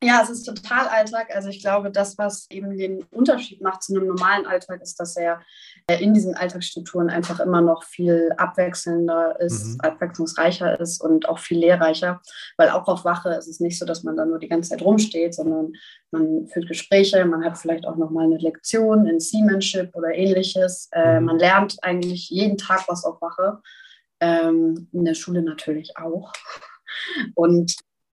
[0.00, 1.34] Ja, es ist total Alltag.
[1.34, 5.16] Also ich glaube, das, was eben den Unterschied macht zu einem normalen Alltag, ist, dass
[5.16, 5.40] er
[5.88, 9.80] äh, in diesen Alltagsstrukturen einfach immer noch viel abwechselnder ist, mhm.
[9.80, 12.20] abwechslungsreicher ist und auch viel lehrreicher.
[12.56, 14.82] Weil auch auf Wache ist es nicht so, dass man da nur die ganze Zeit
[14.82, 15.72] rumsteht, sondern
[16.12, 20.90] man führt Gespräche, man hat vielleicht auch noch mal eine Lektion in Seamanship oder ähnliches.
[20.92, 21.26] Äh, mhm.
[21.26, 23.58] Man lernt eigentlich jeden Tag was auf Wache.
[24.20, 26.32] Ähm, in der Schule natürlich auch.
[27.34, 27.74] Und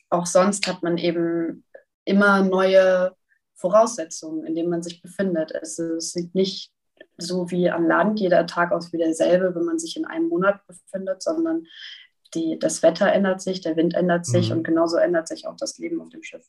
[0.09, 1.63] auch sonst hat man eben
[2.09, 3.13] immer neue
[3.55, 5.51] Voraussetzungen, in denen man sich befindet.
[5.51, 6.71] Es, sieht nicht
[7.17, 10.65] so wie am Land jeder Tag aus wie derselbe, wenn man sich in einem Monat
[10.67, 11.65] befindet, sondern
[12.33, 14.57] die, das Wetter ändert sich, der Wind ändert sich mhm.
[14.57, 16.45] und genauso ändert sich auch das Leben auf dem Schiff.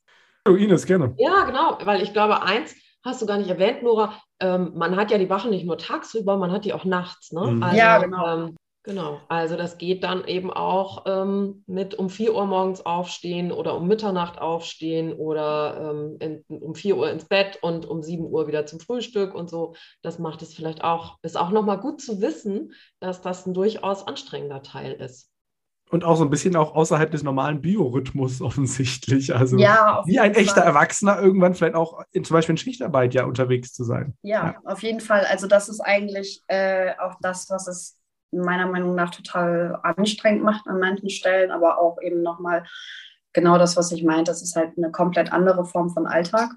[0.49, 1.15] Oh, Ines, gerne.
[1.19, 5.11] Ja, genau, weil ich glaube, eins hast du gar nicht erwähnt, Nora, ähm, man hat
[5.11, 7.33] ja die Wachen nicht nur tagsüber, man hat die auch nachts.
[7.33, 7.53] Ne?
[7.53, 7.63] Mhm.
[7.63, 8.27] Also, ja, genau.
[8.27, 13.53] Ähm, Genau, also das geht dann eben auch ähm, mit um 4 Uhr morgens aufstehen
[13.53, 18.25] oder um Mitternacht aufstehen oder ähm, in, um 4 Uhr ins Bett und um 7
[18.25, 19.75] Uhr wieder zum Frühstück und so.
[20.01, 24.07] Das macht es vielleicht auch, ist auch nochmal gut zu wissen, dass das ein durchaus
[24.07, 25.31] anstrengender Teil ist.
[25.91, 29.35] Und auch so ein bisschen auch außerhalb des normalen Biorhythmus offensichtlich.
[29.35, 30.69] Also ja, wie ein echter Fall.
[30.69, 34.15] Erwachsener irgendwann vielleicht auch in, zum Beispiel in Schichtarbeit ja unterwegs zu sein.
[34.23, 34.55] Ja, ja.
[34.65, 35.27] auf jeden Fall.
[35.29, 38.00] Also das ist eigentlich äh, auch das, was es
[38.33, 42.65] meiner Meinung nach total anstrengend macht an manchen Stellen, aber auch eben nochmal
[43.33, 44.31] genau das, was ich meinte.
[44.31, 46.51] Das ist halt eine komplett andere Form von Alltag.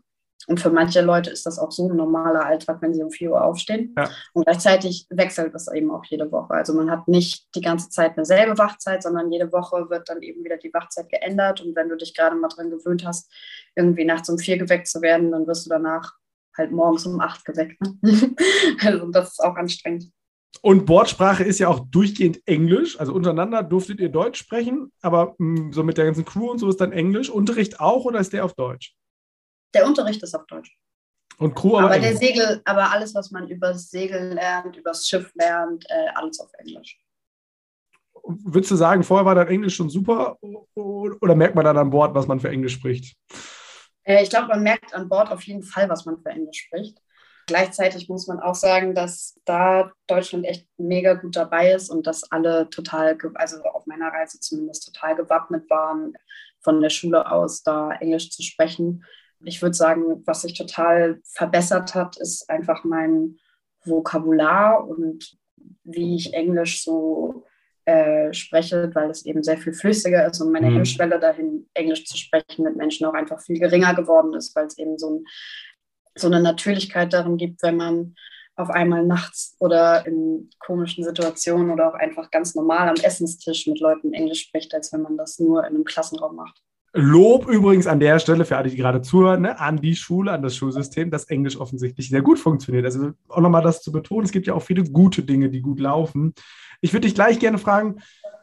[0.48, 3.32] Und für manche Leute ist das auch so ein normaler Alltag, wenn sie um 4
[3.32, 3.94] Uhr aufstehen.
[3.98, 4.10] Ja.
[4.34, 6.54] Und gleichzeitig wechselt das eben auch jede Woche.
[6.54, 10.22] Also man hat nicht die ganze Zeit eine selbe Wachzeit, sondern jede Woche wird dann
[10.22, 11.62] eben wieder die Wachzeit geändert.
[11.62, 13.32] Und wenn du dich gerade mal dran gewöhnt hast,
[13.76, 16.14] irgendwie nachts um 4 geweckt zu werden, dann wirst du danach
[16.58, 17.82] halt morgens um 8 geweckt.
[17.82, 17.98] Ne?
[18.84, 20.12] also das ist auch anstrengend.
[20.62, 23.00] Und Bordsprache ist ja auch durchgehend Englisch.
[23.00, 26.60] Also untereinander durftet ihr Deutsch sprechen, aber mh, hm, so mit der ganzen Crew und
[26.60, 27.30] so ist dann Englisch.
[27.30, 28.96] Unterricht auch oder ist der auf Deutsch?
[29.74, 30.78] Der Unterricht ist auf Deutsch.
[31.38, 34.92] Und Crew aber, aber der Segel, aber alles, was man über das Segel lernt, über
[34.92, 37.00] das Schiff lernt, äh, alles auf Englisch.
[38.24, 40.38] Würdest du sagen, vorher war dein Englisch schon super
[40.76, 43.18] oder merkt man dann an Bord, was man für Englisch spricht?
[44.04, 46.98] Äh, ich glaube, man merkt an Bord auf jeden Fall, was man für Englisch spricht.
[47.46, 52.32] Gleichzeitig muss man auch sagen, dass da Deutschland echt mega gut dabei ist und dass
[52.32, 56.14] alle total, also auf meiner Reise zumindest total gewappnet waren,
[56.62, 59.04] von der Schule aus da Englisch zu sprechen.
[59.44, 63.38] Ich würde sagen, was sich total verbessert hat, ist einfach mein
[63.84, 65.38] Vokabular und
[65.84, 67.44] wie ich Englisch so
[67.86, 70.76] äh, spreche, weil es eben sehr viel flüssiger ist und meine mhm.
[70.76, 74.78] Hemmschwelle dahin, Englisch zu sprechen mit Menschen auch einfach viel geringer geworden ist, weil es
[74.78, 75.26] eben so, ein,
[76.16, 78.16] so eine Natürlichkeit darin gibt, wenn man
[78.56, 83.80] auf einmal nachts oder in komischen Situationen oder auch einfach ganz normal am Essenstisch mit
[83.80, 86.63] Leuten Englisch spricht, als wenn man das nur in einem Klassenraum macht.
[86.96, 90.44] Lob übrigens an der Stelle für alle, die gerade zuhören, ne, an die Schule, an
[90.44, 92.86] das Schulsystem, dass Englisch offensichtlich sehr gut funktioniert.
[92.86, 95.80] Also auch nochmal das zu betonen, es gibt ja auch viele gute Dinge, die gut
[95.80, 96.36] laufen.
[96.82, 97.96] Ich würde dich gleich gerne fragen,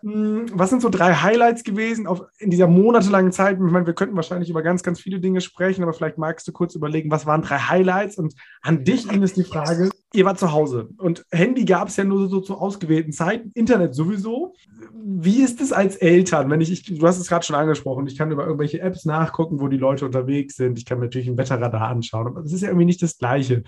[0.02, 3.54] hm, was sind so drei Highlights gewesen auf, in dieser monatelangen Zeit?
[3.54, 6.52] Ich meine, wir könnten wahrscheinlich über ganz, ganz viele Dinge sprechen, aber vielleicht magst du
[6.52, 8.18] kurz überlegen, was waren drei Highlights?
[8.18, 12.04] Und an dich, Ines, die Frage, ihr wart zu Hause und Handy gab es ja
[12.04, 14.54] nur so zu ausgewählten Zeiten, Internet sowieso.
[14.92, 18.18] Wie ist es als Eltern, wenn ich, ich du hast es gerade schon angesprochen, ich
[18.18, 20.78] kann über irgendwelche Apps nachgucken, wo die Leute unterwegs sind.
[20.78, 23.62] Ich kann mir natürlich ein Wetterradar anschauen, aber das ist ja irgendwie nicht das Gleiche.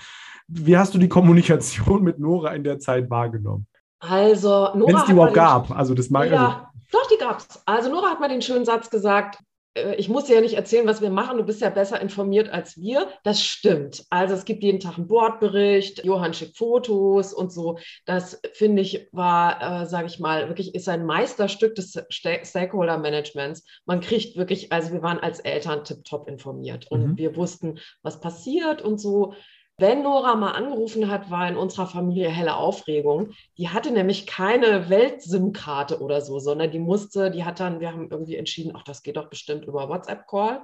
[0.49, 3.67] Wie hast du die Kommunikation mit Nora in der Zeit wahrgenommen?
[4.01, 4.89] Also, Nora.
[4.89, 5.71] Wenn es die überhaupt gab.
[5.71, 6.57] Also, das mag ja, also.
[6.91, 7.63] Doch, die gab es.
[7.65, 9.39] Also, Nora hat mal den schönen Satz gesagt:
[9.97, 11.39] Ich muss dir ja nicht erzählen, was wir machen.
[11.39, 13.09] Du bist ja besser informiert als wir.
[13.25, 14.05] Das stimmt.
[14.11, 16.05] Also, es gibt jeden Tag einen Bordbericht.
[16.05, 17.79] Johann schickt Fotos und so.
[18.05, 23.65] Das finde ich war, äh, sage ich mal, wirklich ist ein Meisterstück des Stakeholder-Managements.
[23.87, 27.17] Man kriegt wirklich, also, wir waren als Eltern tiptop informiert und mhm.
[27.17, 29.35] wir wussten, was passiert und so.
[29.83, 33.31] Wenn Nora mal angerufen hat, war in unserer Familie helle Aufregung.
[33.59, 38.09] Die hatte nämlich keine Welt-SIM-Karte oder so, sondern die musste, die hat dann, wir haben
[38.09, 40.63] irgendwie entschieden, ach, das geht doch bestimmt über WhatsApp-Call.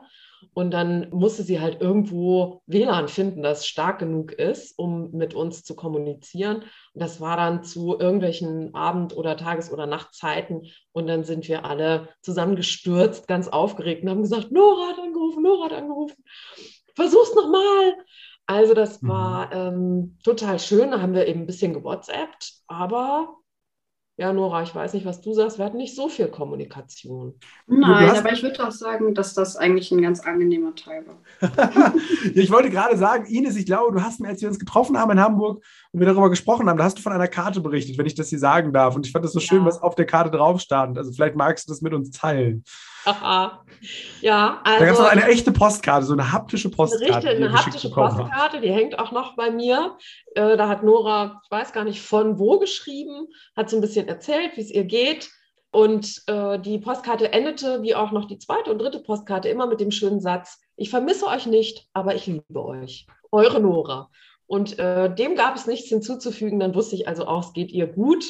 [0.54, 5.64] Und dann musste sie halt irgendwo WLAN finden, das stark genug ist, um mit uns
[5.64, 6.58] zu kommunizieren.
[6.58, 10.68] Und das war dann zu irgendwelchen Abend- oder Tages- oder Nachtzeiten.
[10.92, 15.64] Und dann sind wir alle zusammengestürzt, ganz aufgeregt und haben gesagt, Nora hat angerufen, Nora
[15.64, 16.22] hat angerufen.
[16.94, 17.96] Versuch's nochmal.
[18.48, 19.08] Also das mhm.
[19.08, 20.90] war ähm, total schön.
[20.90, 23.36] Da haben wir eben ein bisschen gewhatsappt, aber
[24.16, 25.58] ja, Nora, ich weiß nicht, was du sagst.
[25.58, 27.34] Wir hatten nicht so viel Kommunikation.
[27.68, 31.20] Nein, aber ich würde auch sagen, dass das eigentlich ein ganz angenehmer Teil war.
[32.34, 35.12] ich wollte gerade sagen, Ines, ich glaube, du hast mir, als wir uns getroffen haben
[35.12, 38.06] in Hamburg und wir darüber gesprochen haben, da hast du von einer Karte berichtet, wenn
[38.06, 38.96] ich das hier sagen darf.
[38.96, 39.46] Und ich fand das so ja.
[39.46, 40.98] schön, was auf der Karte drauf stand.
[40.98, 42.64] Also vielleicht magst du das mit uns teilen.
[44.20, 44.78] Ja, also.
[44.78, 47.28] Da gab es noch eine echte Postkarte, so eine haptische Postkarte.
[47.28, 48.62] Richtig, eine haptische Postkarte, haben.
[48.62, 49.96] die hängt auch noch bei mir.
[50.34, 54.08] Äh, da hat Nora, ich weiß gar nicht von wo geschrieben, hat so ein bisschen
[54.08, 55.30] erzählt, wie es ihr geht.
[55.70, 59.80] Und äh, die Postkarte endete, wie auch noch die zweite und dritte Postkarte, immer mit
[59.80, 63.06] dem schönen Satz: Ich vermisse euch nicht, aber ich liebe euch.
[63.30, 64.10] Eure Nora.
[64.46, 66.58] Und äh, dem gab es nichts hinzuzufügen.
[66.58, 68.24] Dann wusste ich also auch, es geht ihr gut,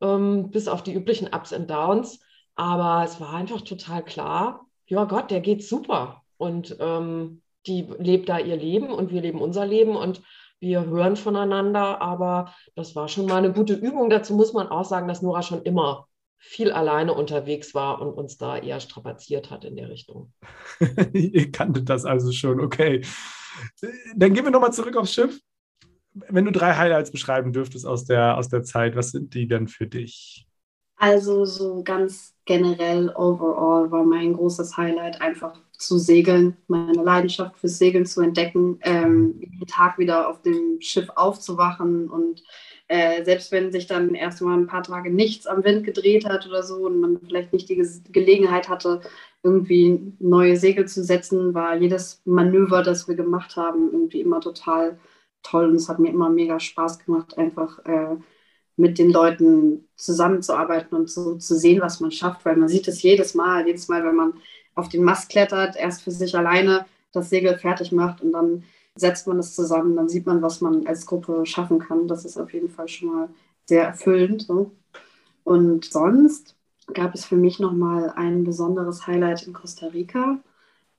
[0.00, 2.20] ähm, bis auf die üblichen Ups und Downs.
[2.56, 6.22] Aber es war einfach total klar, ja Gott, der geht super.
[6.38, 10.22] Und ähm, die lebt da ihr Leben und wir leben unser Leben und
[10.60, 12.00] wir hören voneinander.
[12.00, 14.10] Aber das war schon mal eine gute Übung.
[14.10, 18.36] Dazu muss man auch sagen, dass Nora schon immer viel alleine unterwegs war und uns
[18.36, 20.32] da eher strapaziert hat in der Richtung.
[21.12, 23.04] Ihr kanntet das also schon, okay.
[24.14, 25.40] Dann gehen wir nochmal zurück aufs Schiff.
[26.12, 29.66] Wenn du drei Highlights beschreiben dürftest aus der, aus der Zeit, was sind die denn
[29.68, 30.45] für dich?
[30.96, 37.76] Also so ganz generell, overall war mein großes Highlight einfach zu segeln, meine Leidenschaft fürs
[37.78, 42.42] Segeln zu entdecken, ähm, jeden Tag wieder auf dem Schiff aufzuwachen und
[42.88, 46.46] äh, selbst wenn sich dann erst mal ein paar Tage nichts am Wind gedreht hat
[46.46, 49.00] oder so und man vielleicht nicht die Gelegenheit hatte,
[49.42, 54.98] irgendwie neue Segel zu setzen, war jedes Manöver, das wir gemacht haben, irgendwie immer total
[55.42, 58.16] toll und es hat mir immer mega Spaß gemacht, einfach äh,
[58.76, 63.02] mit den Leuten zusammenzuarbeiten und so zu sehen, was man schafft, weil man sieht es
[63.02, 64.34] jedes Mal, jedes Mal, wenn man
[64.74, 69.26] auf den Mast klettert, erst für sich alleine das Segel fertig macht und dann setzt
[69.26, 72.08] man es zusammen, dann sieht man, was man als Gruppe schaffen kann.
[72.08, 73.28] Das ist auf jeden Fall schon mal
[73.66, 74.42] sehr erfüllend.
[74.42, 74.72] So.
[75.44, 76.56] Und sonst
[76.92, 80.40] gab es für mich nochmal ein besonderes Highlight in Costa Rica,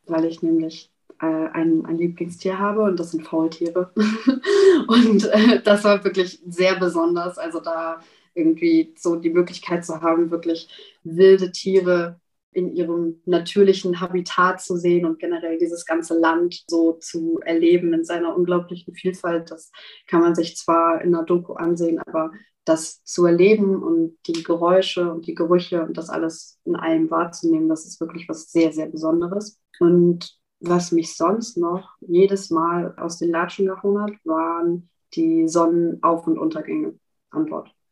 [0.05, 0.91] weil ich nämlich
[1.25, 3.91] ein, ein Lieblingstier habe und das sind Faultiere.
[4.87, 7.37] und äh, das war wirklich sehr besonders.
[7.37, 7.99] Also da
[8.33, 10.69] irgendwie so die Möglichkeit zu haben, wirklich
[11.03, 12.19] wilde Tiere
[12.51, 18.03] in ihrem natürlichen Habitat zu sehen und generell dieses ganze Land so zu erleben in
[18.03, 19.51] seiner unglaublichen Vielfalt.
[19.51, 19.71] Das
[20.07, 22.31] kann man sich zwar in der Doku ansehen, aber
[22.65, 27.69] das zu erleben und die Geräusche und die Gerüche und das alles in allem wahrzunehmen,
[27.69, 29.59] das ist wirklich was sehr, sehr Besonderes.
[29.79, 36.27] Und was mich sonst noch jedes Mal aus den Latschen gehauen hat, waren die Sonnenauf-
[36.27, 36.95] und Untergänge
[37.29, 37.49] an.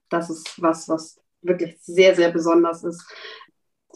[0.10, 3.06] Das ist was, was wirklich sehr, sehr besonders ist,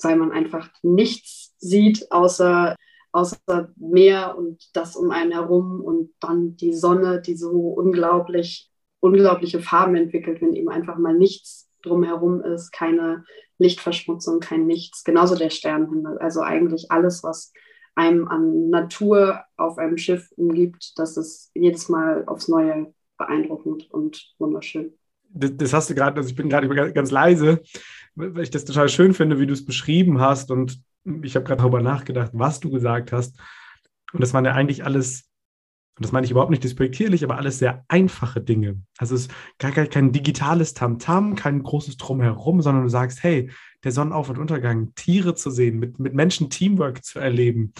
[0.01, 2.75] weil man einfach nichts sieht außer,
[3.11, 9.61] außer Meer und das um einen herum und dann die Sonne, die so unglaublich, unglaubliche
[9.61, 13.23] Farben entwickelt, wenn eben einfach mal nichts drumherum ist, keine
[13.57, 15.03] Lichtverschmutzung, kein Nichts.
[15.03, 16.17] Genauso der Sternenhimmel.
[16.19, 17.51] Also eigentlich alles, was
[17.95, 24.33] einem an Natur auf einem Schiff umgibt, das ist jedes Mal aufs Neue beeindruckend und
[24.39, 24.93] wunderschön.
[25.31, 27.61] Das, das hast du gerade, also ich bin gerade ganz leise,
[28.15, 30.49] weil ich das total schön finde, wie du es beschrieben hast.
[30.49, 30.81] Und
[31.21, 33.37] ich habe gerade darüber nachgedacht, was du gesagt hast.
[34.11, 35.28] Und das waren ja eigentlich alles
[35.99, 38.81] und das meine ich überhaupt nicht despektierlich, aber alles sehr einfache Dinge.
[38.97, 43.51] Also es ist gar kein digitales Tamtam, kein großes Drumherum, sondern du sagst, hey,
[43.83, 47.73] der Sonnenauf- und Untergang, Tiere zu sehen, mit, mit Menschen Teamwork zu erleben.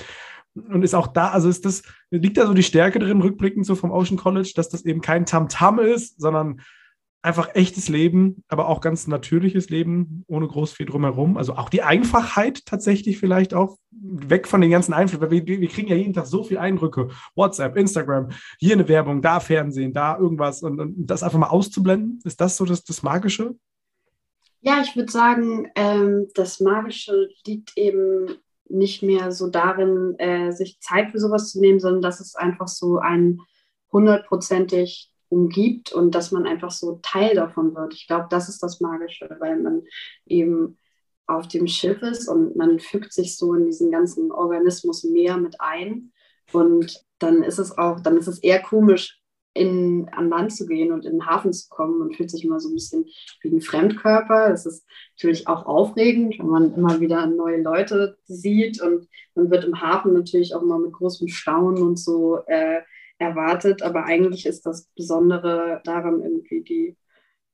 [0.53, 3.75] Und ist auch da, also ist das, liegt da so die Stärke drin, rückblickend so
[3.75, 6.59] vom Ocean College, dass das eben kein Tamtam ist, sondern
[7.21, 11.37] einfach echtes Leben, aber auch ganz natürliches Leben, ohne groß viel drumherum.
[11.37, 15.29] Also auch die Einfachheit tatsächlich vielleicht auch, weg von den ganzen Einflüssen.
[15.29, 17.09] Wir, wir kriegen ja jeden Tag so viele Eindrücke.
[17.35, 20.63] WhatsApp, Instagram, hier eine Werbung, da Fernsehen, da irgendwas.
[20.63, 23.55] Und, und das einfach mal auszublenden, ist das so das, das Magische?
[24.61, 28.37] Ja, ich würde sagen, ähm, das Magische liegt eben
[28.69, 32.67] nicht mehr so darin, äh, sich Zeit für sowas zu nehmen, sondern dass es einfach
[32.67, 33.41] so ein
[33.91, 37.93] hundertprozentig umgibt und dass man einfach so Teil davon wird.
[37.93, 39.83] Ich glaube, das ist das Magische, weil man
[40.25, 40.77] eben
[41.27, 45.61] auf dem Schiff ist und man fügt sich so in diesen ganzen Organismus mehr mit
[45.61, 46.11] ein.
[46.51, 49.19] Und dann ist es auch, dann ist es eher komisch,
[49.53, 51.99] in, an Land zu gehen und in den Hafen zu kommen.
[51.99, 53.05] Man fühlt sich immer so ein bisschen
[53.41, 54.51] wie ein Fremdkörper.
[54.51, 54.85] Es ist
[55.17, 60.13] natürlich auch aufregend, wenn man immer wieder neue Leute sieht und man wird im Hafen
[60.13, 62.81] natürlich auch immer mit großem Staunen und so äh,
[63.19, 63.83] erwartet.
[63.83, 66.97] Aber eigentlich ist das Besondere daran, irgendwie die,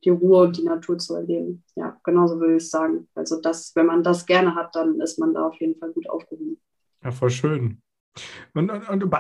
[0.04, 1.64] die Ruhe und die Natur zu erleben.
[1.76, 3.08] Ja, genauso würde ich sagen.
[3.16, 6.10] Also das, wenn man das gerne hat, dann ist man da auf jeden Fall gut
[6.10, 6.58] aufgehoben.
[7.04, 7.82] Ja, voll schön.
[8.54, 9.14] Und, und, und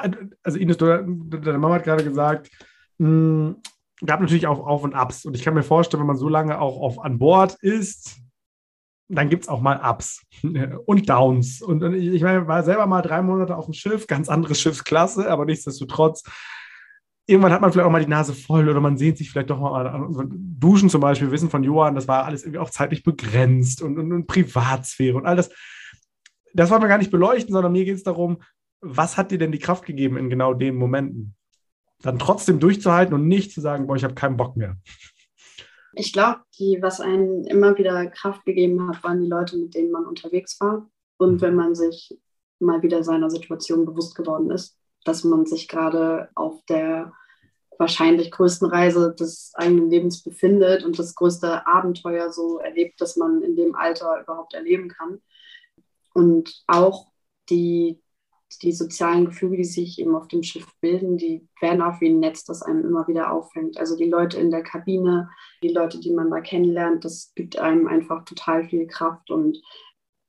[0.43, 2.49] also Ines, deine Mama hat gerade gesagt,
[2.97, 3.55] mh, hm,
[4.05, 5.25] gab natürlich auch Auf und Abs.
[5.25, 8.17] Und ich kann mir vorstellen, wenn man so lange auch auf, an Bord ist,
[9.07, 10.25] dann gibt es auch mal Ups
[10.85, 11.61] und Downs.
[11.61, 15.45] Und, ich meine, war selber mal drei Monate auf dem Schiff, ganz andere Schiffsklasse, aber
[15.45, 16.23] nichtsdestotrotz,
[17.27, 19.59] irgendwann hat man vielleicht auch mal die Nase voll oder man sehnt sich vielleicht doch
[19.59, 20.55] mal an.
[20.59, 23.97] Duschen zum Beispiel, wir wissen von Johann, das war alles irgendwie auch zeitlich begrenzt und,
[23.97, 25.49] und, und Privatsphäre und all das.
[26.53, 28.41] Das wollen wir gar nicht beleuchten, sondern mir geht es darum,
[28.81, 31.35] was hat dir denn die Kraft gegeben in genau den Momenten?
[32.01, 34.77] Dann trotzdem durchzuhalten und nicht zu sagen, boah, ich habe keinen Bock mehr.
[35.95, 36.41] Ich glaube,
[36.81, 40.89] was einen immer wieder Kraft gegeben hat, waren die Leute, mit denen man unterwegs war.
[41.17, 41.41] Und mhm.
[41.41, 42.17] wenn man sich
[42.59, 47.13] mal wieder seiner Situation bewusst geworden ist, dass man sich gerade auf der
[47.77, 53.41] wahrscheinlich größten Reise des eigenen Lebens befindet und das größte Abenteuer so erlebt, das man
[53.41, 55.21] in dem Alter überhaupt erleben kann.
[56.13, 57.07] Und auch
[57.49, 58.01] die
[58.57, 62.19] die sozialen Gefüge, die sich eben auf dem Schiff bilden, die werden auch wie ein
[62.19, 63.77] Netz, das einem immer wieder auffängt.
[63.77, 65.29] Also die Leute in der Kabine,
[65.63, 69.61] die Leute, die man da kennenlernt, das gibt einem einfach total viel Kraft und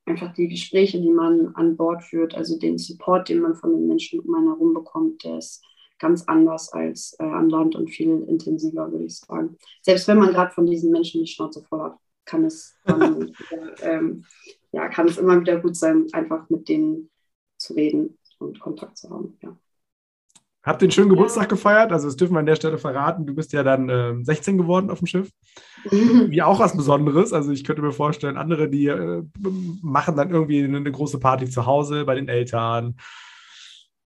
[0.05, 3.87] einfach die Gespräche, die man an Bord führt, also den Support, den man von den
[3.87, 5.63] Menschen um einen herum bekommt, der ist
[5.99, 9.57] ganz anders als äh, an Land und viel intensiver, würde ich sagen.
[9.81, 13.33] Selbst wenn man gerade von diesen Menschen die Schnauze voll hat, kann es, dann,
[13.81, 14.25] ähm,
[14.71, 17.09] ja, kann es immer wieder gut sein, einfach mit denen
[17.57, 19.37] zu reden und Kontakt zu haben.
[19.41, 19.57] Ja.
[20.67, 21.49] Habt ihr einen schönen Geburtstag ja.
[21.49, 21.91] gefeiert?
[21.93, 23.25] Also, das dürfen wir an der Stelle verraten.
[23.25, 25.31] Du bist ja dann äh, 16 geworden auf dem Schiff.
[25.89, 27.31] Wie auch was Besonderes.
[27.31, 29.23] Also, ich könnte mir vorstellen, andere, die äh,
[29.81, 32.97] machen dann irgendwie eine, eine, große Party zu Hause bei den Eltern.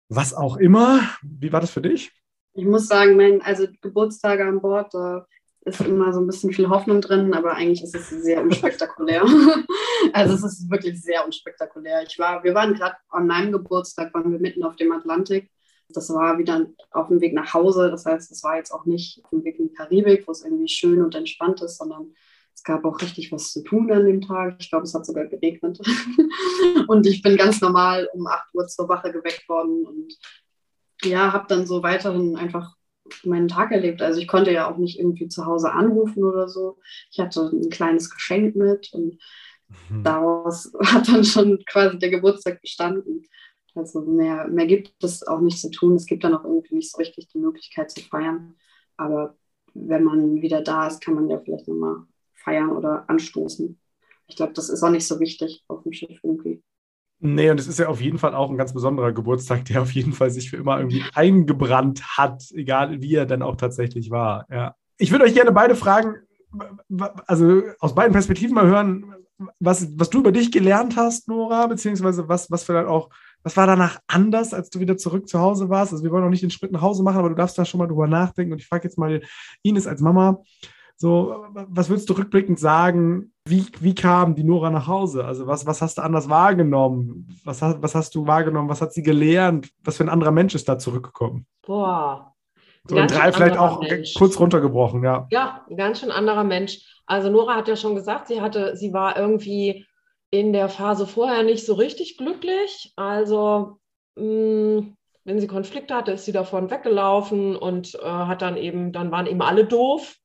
[0.10, 1.00] Was auch immer.
[1.22, 2.12] Wie war das für dich?
[2.54, 5.26] Ich muss sagen, mein, also Geburtstage an Bord, da
[5.62, 9.24] ist immer so ein bisschen viel Hoffnung drin, aber eigentlich ist es sehr unspektakulär.
[10.14, 12.04] also es ist wirklich sehr unspektakulär.
[12.08, 15.52] Ich war, wir waren gerade an meinem Geburtstag, waren wir mitten auf dem Atlantik.
[15.90, 17.90] Das war wieder auf dem Weg nach Hause.
[17.90, 20.44] Das heißt, es war jetzt auch nicht auf dem Weg in die Karibik, wo es
[20.44, 22.14] irgendwie schön und entspannt ist, sondern
[22.54, 24.58] es gab auch richtig was zu tun an dem Tag.
[24.60, 25.80] Ich glaube, es hat sogar geregnet.
[26.88, 30.14] und ich bin ganz normal um 8 Uhr zur Wache geweckt worden und
[31.04, 32.76] ja, habe dann so weiterhin einfach
[33.24, 34.02] meinen Tag erlebt.
[34.02, 36.78] Also ich konnte ja auch nicht irgendwie zu Hause anrufen oder so.
[37.12, 39.20] Ich hatte ein kleines Geschenk mit und
[39.90, 40.04] mhm.
[40.04, 43.24] daraus hat dann schon quasi der Geburtstag bestanden.
[43.76, 45.96] Also mehr, mehr gibt es auch nicht zu tun.
[45.96, 48.56] Es gibt dann auch irgendwie nicht so richtig die Möglichkeit zu feiern.
[48.98, 49.36] Aber
[49.74, 52.04] wenn man wieder da ist, kann man ja vielleicht nochmal
[52.34, 53.80] feiern oder anstoßen.
[54.28, 56.62] Ich glaube, das ist auch nicht so wichtig auf dem Schiff irgendwie.
[57.22, 59.92] Nee, und es ist ja auf jeden Fall auch ein ganz besonderer Geburtstag, der auf
[59.92, 64.48] jeden Fall sich für immer irgendwie eingebrannt hat, egal wie er denn auch tatsächlich war.
[64.50, 64.76] Ja.
[64.98, 66.16] Ich würde euch gerne beide fragen,
[67.28, 69.14] also aus beiden Perspektiven mal hören,
[69.60, 73.10] was, was du über dich gelernt hast, Nora, beziehungsweise was, was vielleicht auch,
[73.44, 75.94] was war danach anders, als du wieder zurück zu Hause warst?
[75.94, 77.80] Also wir wollen noch nicht den Schritt nach Hause machen, aber du darfst da schon
[77.80, 78.54] mal drüber nachdenken.
[78.54, 79.22] Und ich frage jetzt mal
[79.64, 80.42] Ines als Mama,
[81.02, 85.24] so, was würdest du rückblickend sagen, wie, wie kam die Nora nach Hause?
[85.24, 87.26] Also was, was hast du anders wahrgenommen?
[87.46, 88.68] Was, was hast du wahrgenommen?
[88.68, 89.70] Was hat sie gelernt?
[89.82, 91.46] Was für ein anderer Mensch ist da zurückgekommen?
[91.66, 92.36] Boah.
[92.86, 94.14] So in drei vielleicht auch Mensch.
[94.16, 95.28] kurz runtergebrochen, ja.
[95.32, 96.99] Ja, ein ganz schön anderer Mensch.
[97.10, 99.86] Also Nora hat ja schon gesagt, sie hatte, sie war irgendwie
[100.32, 102.94] in der Phase vorher nicht so richtig glücklich.
[102.96, 103.80] Also
[104.16, 104.96] mh, mm,
[105.26, 109.28] wenn sie Konflikte hatte, ist sie davon weggelaufen und äh, hat dann eben, dann waren
[109.28, 110.16] eben alle doof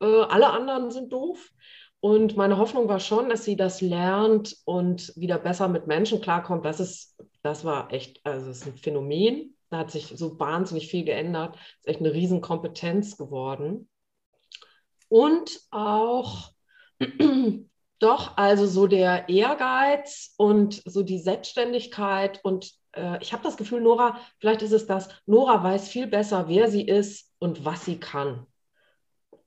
[0.00, 1.50] äh, alle anderen sind doof.
[2.00, 6.64] Und meine Hoffnung war schon, dass sie das lernt und wieder besser mit Menschen klarkommt.
[6.64, 9.56] Das ist, das war echt, also es ist ein Phänomen.
[9.70, 11.56] Da hat sich so wahnsinnig viel geändert.
[11.78, 13.88] Ist echt eine Riesenkompetenz geworden.
[15.08, 16.50] Und auch
[17.98, 22.40] doch, also so der Ehrgeiz und so die Selbstständigkeit.
[22.42, 26.48] Und äh, ich habe das Gefühl, Nora, vielleicht ist es das, Nora weiß viel besser,
[26.48, 28.46] wer sie ist und was sie kann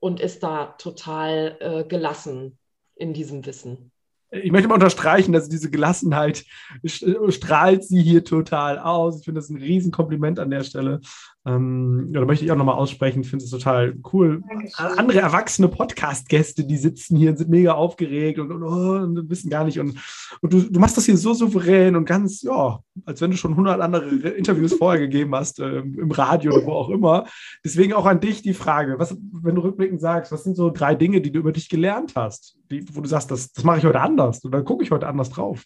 [0.00, 2.58] und ist da total äh, gelassen
[2.94, 3.90] in diesem Wissen.
[4.30, 6.44] Ich möchte mal unterstreichen, dass diese Gelassenheit
[6.84, 9.20] strahlt sie hier total aus.
[9.20, 11.00] Ich finde das ein Riesenkompliment an der Stelle.
[11.48, 14.42] Ähm, ja, da möchte ich auch nochmal aussprechen, ich finde es total cool.
[14.46, 14.98] Dankeschön.
[14.98, 19.48] Andere erwachsene Podcast-Gäste, die sitzen hier und sind mega aufgeregt und, und, oh, und wissen
[19.48, 19.80] gar nicht.
[19.80, 19.96] Und,
[20.42, 23.52] und du, du, machst das hier so souverän und ganz, ja, als wenn du schon
[23.52, 27.26] 100 andere Interviews vorher gegeben hast, äh, im Radio oder wo auch immer.
[27.64, 30.94] Deswegen auch an dich die Frage, was, wenn du rückblickend sagst, was sind so drei
[30.94, 33.84] Dinge, die du über dich gelernt hast, die, wo du sagst, das, das mache ich
[33.86, 35.64] heute anders oder gucke ich heute anders drauf?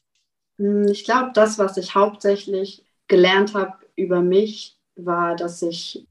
[0.58, 6.06] Hm, ich glaube, das, was ich hauptsächlich gelernt habe über mich, war, dass ich,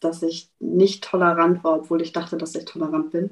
[0.00, 3.30] dass ich nicht tolerant war, obwohl ich dachte, dass ich tolerant bin.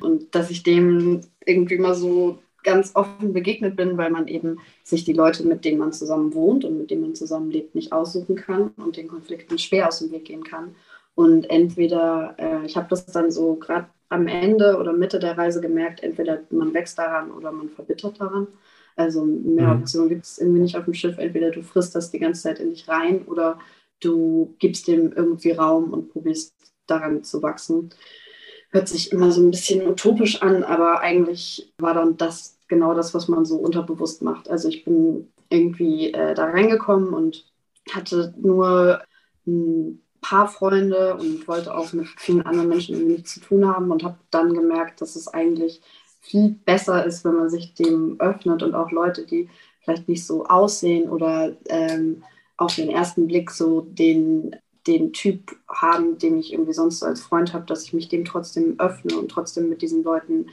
[0.00, 5.04] Und dass ich dem irgendwie mal so ganz offen begegnet bin, weil man eben sich
[5.04, 8.72] die Leute, mit denen man zusammen wohnt und mit denen man zusammenlebt, nicht aussuchen kann
[8.76, 10.74] und den Konflikten schwer aus dem Weg gehen kann.
[11.14, 15.60] Und entweder, äh, ich habe das dann so gerade am Ende oder Mitte der Reise
[15.60, 18.46] gemerkt, entweder man wächst daran oder man verbittert daran.
[18.96, 19.82] Also mehr mhm.
[19.82, 21.18] Optionen gibt es irgendwie nicht auf dem Schiff.
[21.18, 23.58] Entweder du frisst das die ganze Zeit in dich rein oder
[24.00, 26.54] du gibst dem irgendwie Raum und probierst
[26.86, 27.90] daran zu wachsen.
[28.70, 33.14] Hört sich immer so ein bisschen utopisch an, aber eigentlich war dann das genau das,
[33.14, 34.50] was man so unterbewusst macht.
[34.50, 37.46] Also ich bin irgendwie äh, da reingekommen und
[37.90, 39.02] hatte nur
[39.46, 44.02] ein paar Freunde und wollte auch mit vielen anderen Menschen irgendwie zu tun haben und
[44.02, 45.80] habe dann gemerkt, dass es eigentlich
[46.20, 49.48] viel besser ist, wenn man sich dem öffnet und auch Leute, die
[49.80, 52.22] vielleicht nicht so aussehen oder ähm,
[52.58, 54.54] auf den ersten Blick so den,
[54.86, 58.24] den Typ haben, den ich irgendwie sonst so als Freund habe, dass ich mich dem
[58.24, 60.50] trotzdem öffne und trotzdem mit diesen Leuten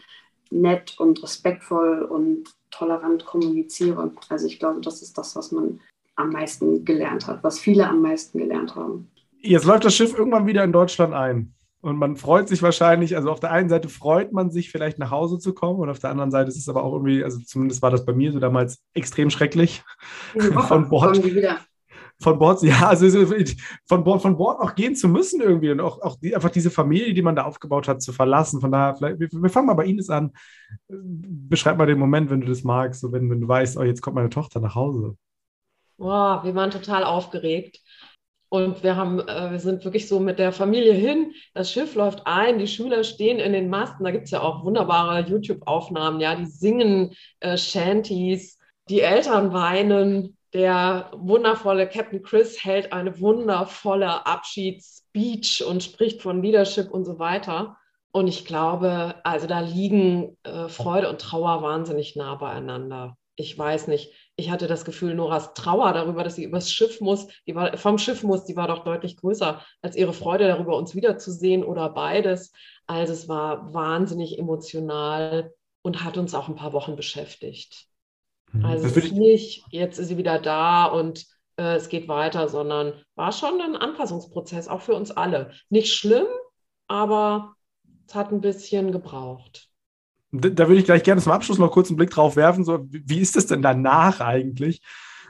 [0.51, 4.11] nett und respektvoll und tolerant kommuniziere.
[4.29, 5.79] Also ich glaube, das ist das, was man
[6.15, 9.09] am meisten gelernt hat, was viele am meisten gelernt haben.
[9.39, 11.53] Jetzt läuft das Schiff irgendwann wieder in Deutschland ein.
[11.81, 15.11] Und man freut sich wahrscheinlich, also auf der einen Seite freut man sich vielleicht nach
[15.11, 17.83] Hause zu kommen und auf der anderen Seite ist es aber auch irgendwie, also zumindest
[17.83, 19.83] war das bei mir so damals extrem schrecklich.
[20.67, 21.21] Von Bord,
[22.19, 23.07] von Bord, ja, also
[23.87, 26.71] von Bord, von Bord auch gehen zu müssen irgendwie und auch, auch die, einfach diese
[26.71, 28.61] Familie, die man da aufgebaut hat, zu verlassen.
[28.61, 30.31] Von daher, vielleicht, wir, wir fangen mal bei Ines an.
[30.87, 34.01] Beschreib mal den Moment, wenn du das magst, so wenn, wenn du weißt, oh, jetzt
[34.01, 35.17] kommt meine Tochter nach Hause.
[35.97, 37.79] Boah, wir waren total aufgeregt.
[38.49, 41.33] Und wir, haben, äh, wir sind wirklich so mit der Familie hin.
[41.53, 44.05] Das Schiff läuft ein, die Schüler stehen in den Masten.
[44.05, 48.57] Da gibt es ja auch wunderbare YouTube-Aufnahmen, ja, die singen äh, Shanties,
[48.87, 50.37] die Eltern weinen.
[50.55, 57.75] Der wundervolle Captain Chris hält eine wundervolle Abschiedsspeech und spricht von Leadership und so weiter.
[58.13, 63.17] Und ich glaube, also da liegen äh, Freude und Trauer wahnsinnig nah beieinander.
[63.35, 64.13] Ich weiß nicht.
[64.37, 67.97] Ich hatte das Gefühl, Noras Trauer darüber, dass sie übers Schiff muss, die war vom
[67.97, 72.53] Schiff muss, die war doch deutlich größer als ihre Freude darüber, uns wiederzusehen oder beides.
[72.87, 77.89] Also es war wahnsinnig emotional und hat uns auch ein paar Wochen beschäftigt.
[78.55, 78.65] Mhm.
[78.65, 81.25] Also es ist nicht, jetzt ist sie wieder da und
[81.57, 85.51] äh, es geht weiter, sondern war schon ein Anpassungsprozess, auch für uns alle.
[85.69, 86.27] Nicht schlimm,
[86.87, 87.55] aber
[88.07, 89.69] es hat ein bisschen gebraucht.
[90.31, 92.65] Da würde ich gleich gerne zum Abschluss noch kurz einen Blick drauf werfen.
[92.65, 94.81] So, wie ist es denn danach eigentlich?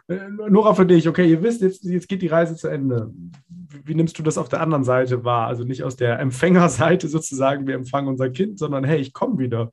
[0.07, 3.11] Äh, Nora, für dich, okay, ihr wisst, jetzt, jetzt geht die Reise zu Ende.
[3.47, 5.47] Wie, wie nimmst du das auf der anderen Seite wahr?
[5.47, 9.71] Also nicht aus der Empfängerseite sozusagen, wir empfangen unser Kind, sondern hey, ich komme wieder.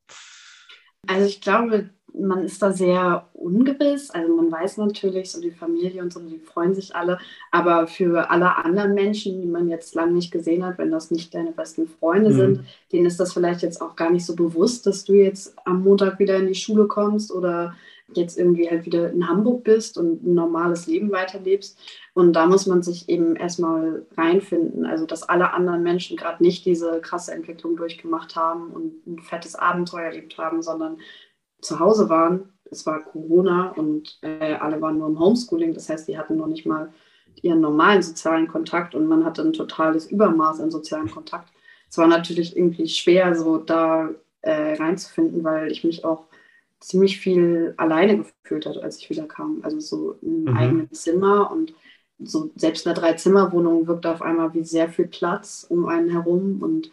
[1.07, 4.11] Also ich glaube, man ist da sehr ungewiss.
[4.11, 7.19] Also man weiß natürlich, so die Familie und so, die freuen sich alle.
[7.51, 11.35] Aber für alle anderen Menschen, die man jetzt lange nicht gesehen hat, wenn das nicht
[11.35, 12.37] deine besten Freunde mhm.
[12.37, 12.61] sind,
[12.93, 16.19] denen ist das vielleicht jetzt auch gar nicht so bewusst, dass du jetzt am Montag
[16.19, 17.75] wieder in die Schule kommst oder
[18.15, 21.79] jetzt irgendwie halt wieder in Hamburg bist und ein normales Leben weiterlebst.
[22.15, 24.85] Und da muss man sich eben erstmal reinfinden.
[24.85, 29.55] Also, dass alle anderen Menschen gerade nicht diese krasse Entwicklung durchgemacht haben und ein fettes
[29.55, 30.99] Abenteuer erlebt haben, sondern
[31.63, 32.53] zu Hause waren.
[32.71, 35.73] Es war Corona und äh, alle waren nur im Homeschooling.
[35.73, 36.93] Das heißt, die hatten noch nicht mal
[37.41, 41.51] ihren normalen sozialen Kontakt und man hatte ein totales Übermaß an sozialen Kontakt.
[41.89, 44.11] Es war natürlich irgendwie schwer, so da
[44.43, 46.27] äh, reinzufinden, weil ich mich auch
[46.81, 49.61] ziemlich viel alleine gefühlt habe, als ich wieder kam.
[49.63, 50.57] Also so ein mhm.
[50.57, 51.75] eigenes Zimmer und
[52.19, 56.61] so selbst eine Drei-Zimmer-Wohnung wirkt auf einmal wie sehr viel Platz um einen herum.
[56.63, 56.91] Und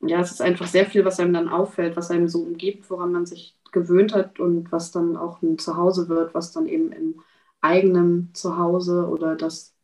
[0.00, 3.12] ja, es ist einfach sehr viel, was einem dann auffällt, was einem so umgibt, woran
[3.12, 7.20] man sich gewöhnt hat und was dann auch ein Zuhause wird, was dann eben im
[7.60, 9.74] eigenen Zuhause oder das,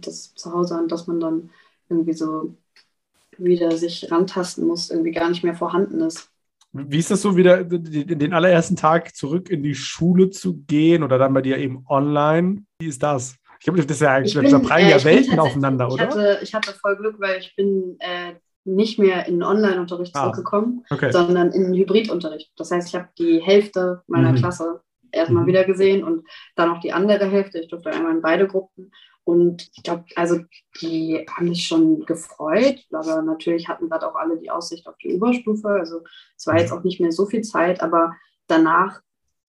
[0.00, 1.50] das Zuhause, an das man dann
[1.88, 2.56] irgendwie so
[3.38, 6.30] wieder sich rantasten muss, irgendwie gar nicht mehr vorhanden ist.
[6.72, 11.18] Wie ist das so, wieder den allerersten Tag zurück in die Schule zu gehen oder
[11.18, 12.64] dann bei dir eben online?
[12.80, 13.36] Wie ist das?
[13.60, 15.94] Ich glaube, das ist ja eigentlich, da prallen ja Welten aufeinander, oder?
[15.94, 18.34] Ich hatte, ich hatte voll Glück, weil ich bin äh,
[18.64, 21.12] nicht mehr in Online-Unterricht ah, zurückgekommen, okay.
[21.12, 22.52] sondern in Hybridunterricht.
[22.56, 24.36] Das heißt, ich habe die Hälfte meiner mhm.
[24.36, 24.80] Klasse
[25.12, 25.48] erstmal mhm.
[25.48, 27.60] wieder gesehen und dann auch die andere Hälfte.
[27.60, 28.90] Ich durfte einmal in beide Gruppen.
[29.24, 30.40] Und ich glaube, also
[30.82, 35.14] die haben mich schon gefreut, aber natürlich hatten gerade auch alle die Aussicht auf die
[35.14, 35.68] Oberstufe.
[35.68, 36.02] Also
[36.36, 38.14] es war jetzt auch nicht mehr so viel Zeit, aber
[38.48, 39.00] danach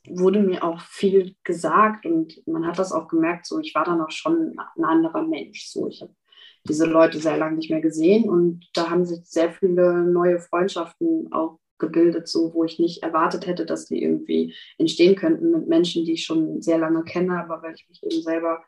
[0.07, 4.01] wurde mir auch viel gesagt und man hat das auch gemerkt, so ich war dann
[4.01, 5.67] auch schon ein anderer Mensch.
[5.67, 6.13] So, ich habe
[6.67, 11.31] diese Leute sehr lange nicht mehr gesehen und da haben sich sehr viele neue Freundschaften
[11.31, 16.05] auch gebildet, so wo ich nicht erwartet hätte, dass die irgendwie entstehen könnten mit Menschen,
[16.05, 18.63] die ich schon sehr lange kenne, aber weil ich mich eben selber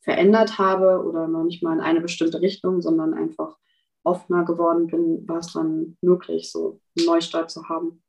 [0.00, 3.56] verändert habe oder noch nicht mal in eine bestimmte Richtung, sondern einfach
[4.04, 8.02] offener geworden bin, war es dann möglich, so einen Neustart zu haben.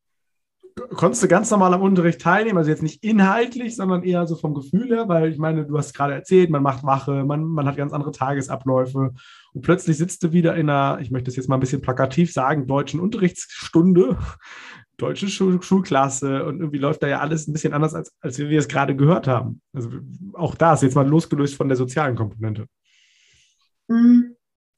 [0.96, 4.54] Konntest du ganz normal am Unterricht teilnehmen, also jetzt nicht inhaltlich, sondern eher so vom
[4.54, 7.78] Gefühl her, weil ich meine, du hast gerade erzählt, man macht Wache, man, man hat
[7.78, 9.14] ganz andere Tagesabläufe
[9.54, 12.32] und plötzlich sitzt du wieder in einer, ich möchte es jetzt mal ein bisschen plakativ
[12.32, 14.18] sagen, deutschen Unterrichtsstunde
[14.98, 18.60] deutsche Schul Schulklasse und irgendwie läuft da ja alles ein bisschen anders, als, als wir
[18.60, 19.62] es gerade gehört haben.
[19.74, 19.90] Also
[20.34, 22.68] auch da ist jetzt mal losgelöst von der sozialen Komponente.
[23.88, 24.36] Mhm.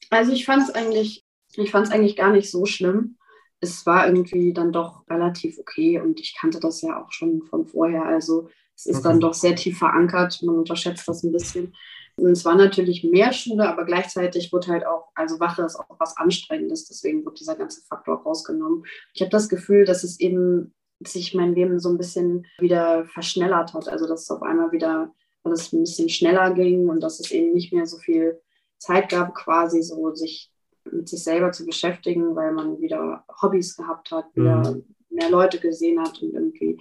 [0.10, 1.26] Also ich fand es eigentlich,
[1.56, 3.18] ich fand es eigentlich gar nicht so schlimm.
[3.62, 7.66] Es war irgendwie dann doch relativ okay und ich kannte das ja auch schon von
[7.66, 8.04] vorher.
[8.04, 10.42] Also es ist dann doch sehr tief verankert.
[10.42, 11.74] Man unterschätzt das ein bisschen.
[12.16, 15.86] Und es war natürlich mehr Schule, aber gleichzeitig wurde halt auch, also Wache ist auch
[16.00, 18.84] was Anstrengendes, deswegen wird dieser ganze Faktor rausgenommen.
[19.14, 23.74] Ich habe das Gefühl, dass es eben sich mein Leben so ein bisschen wieder verschnellert
[23.74, 23.88] hat.
[23.88, 27.54] Also dass es auf einmal wieder alles ein bisschen schneller ging und dass es eben
[27.54, 28.40] nicht mehr so viel
[28.78, 30.51] Zeit gab, quasi so sich
[30.92, 34.84] mit sich selber zu beschäftigen, weil man wieder Hobbys gehabt hat, wieder mhm.
[35.10, 36.80] mehr Leute gesehen hat und irgendwie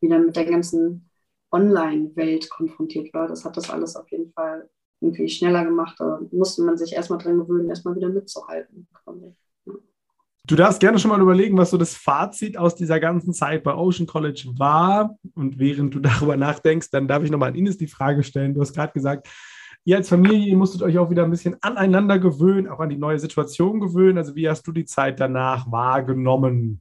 [0.00, 1.10] wieder mit der ganzen
[1.50, 3.28] Online-Welt konfrontiert war.
[3.28, 4.68] Das hat das alles auf jeden Fall
[5.00, 5.96] irgendwie schneller gemacht.
[5.98, 8.86] Da musste man sich erstmal dran gewöhnen, erstmal wieder mitzuhalten.
[10.44, 13.74] Du darfst gerne schon mal überlegen, was so das Fazit aus dieser ganzen Zeit bei
[13.74, 15.16] Ocean College war.
[15.34, 18.54] Und während du darüber nachdenkst, dann darf ich nochmal an Ines die Frage stellen.
[18.54, 19.28] Du hast gerade gesagt,
[19.84, 22.96] ihr als Familie, ihr musstet euch auch wieder ein bisschen aneinander gewöhnen, auch an die
[22.96, 24.18] neue Situation gewöhnen.
[24.18, 26.80] Also wie hast du die Zeit danach wahrgenommen?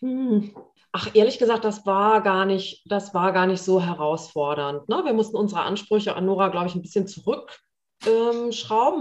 [0.00, 0.50] Hm.
[0.92, 4.88] Ach, ehrlich gesagt, das war gar nicht, das war gar nicht so herausfordernd.
[4.88, 5.02] Ne?
[5.04, 7.64] Wir mussten unsere Ansprüche an Nora, glaube ich, ein bisschen zurückschrauben,
[8.06, 8.50] ähm,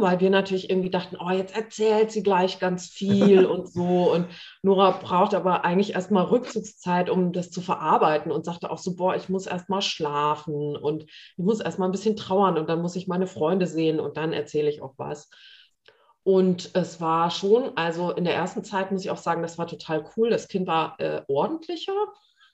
[0.01, 4.11] weil wir natürlich irgendwie dachten, oh, jetzt erzählt sie gleich ganz viel und so.
[4.11, 4.27] Und
[4.61, 9.15] Nora braucht aber eigentlich erstmal Rückzugszeit, um das zu verarbeiten und sagte auch so, boah,
[9.15, 13.07] ich muss erstmal schlafen und ich muss erstmal ein bisschen trauern und dann muss ich
[13.07, 15.29] meine Freunde sehen und dann erzähle ich auch was.
[16.23, 19.67] Und es war schon, also in der ersten Zeit muss ich auch sagen, das war
[19.67, 20.29] total cool.
[20.29, 21.93] Das Kind war äh, ordentlicher,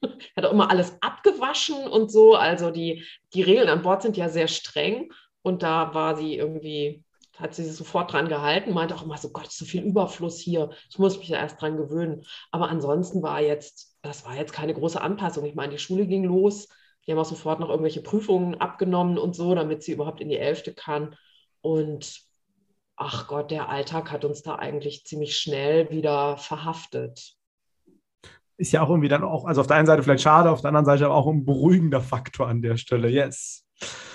[0.35, 2.33] hat auch immer alles abgewaschen und so.
[2.35, 5.11] Also die, die Regeln an Bord sind ja sehr streng.
[5.41, 7.03] Und da war sie irgendwie,
[7.37, 10.69] hat sie sich sofort dran gehalten, meinte auch immer so, Gott, so viel Überfluss hier.
[10.89, 12.25] Ich muss mich ja erst dran gewöhnen.
[12.51, 15.45] Aber ansonsten war jetzt, das war jetzt keine große Anpassung.
[15.45, 16.67] Ich meine, die Schule ging los.
[17.05, 20.37] Die haben auch sofort noch irgendwelche Prüfungen abgenommen und so, damit sie überhaupt in die
[20.37, 21.15] Elfte kann.
[21.61, 22.21] Und
[22.95, 27.35] ach Gott, der Alltag hat uns da eigentlich ziemlich schnell wieder verhaftet.
[28.57, 30.67] Ist ja auch irgendwie dann auch, also auf der einen Seite vielleicht schade, auf der
[30.67, 33.07] anderen Seite aber auch ein beruhigender Faktor an der Stelle.
[33.07, 33.65] Yes.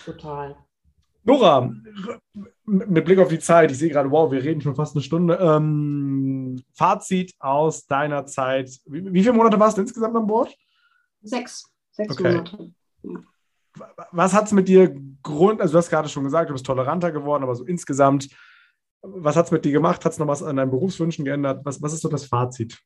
[0.04, 0.54] Total.
[1.24, 1.74] Nora,
[2.66, 5.38] mit Blick auf die Zeit, ich sehe gerade, wow, wir reden schon fast eine Stunde.
[5.40, 8.70] Ähm, Fazit aus deiner Zeit.
[8.86, 10.54] Wie, wie viele Monate warst du insgesamt an Bord?
[11.22, 11.70] Sechs.
[11.92, 12.32] Sechs okay.
[12.32, 12.72] Monate.
[14.12, 17.10] was hat es mit dir Grund, also du hast gerade schon gesagt, du bist toleranter
[17.10, 18.28] geworden, aber so insgesamt,
[19.00, 20.04] was hat es mit dir gemacht?
[20.04, 21.64] Hat es noch was an deinen Berufswünschen geändert?
[21.64, 22.78] Was, was ist so das Fazit?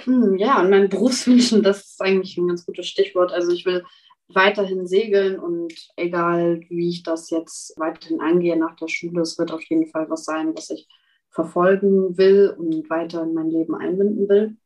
[0.00, 3.32] Hm, ja, an meinen Berufswünschen, das ist eigentlich ein ganz gutes Stichwort.
[3.32, 3.84] Also ich will
[4.28, 9.52] weiterhin segeln und egal wie ich das jetzt weiterhin angehe nach der Schule, es wird
[9.52, 10.88] auf jeden Fall was sein, was ich
[11.30, 14.56] verfolgen will und weiter in mein Leben einbinden will.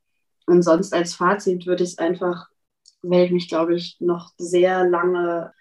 [0.46, 2.48] Und sonst als Fazit würde ich es einfach,
[3.02, 5.52] werde ich mich, glaube ich, noch sehr lange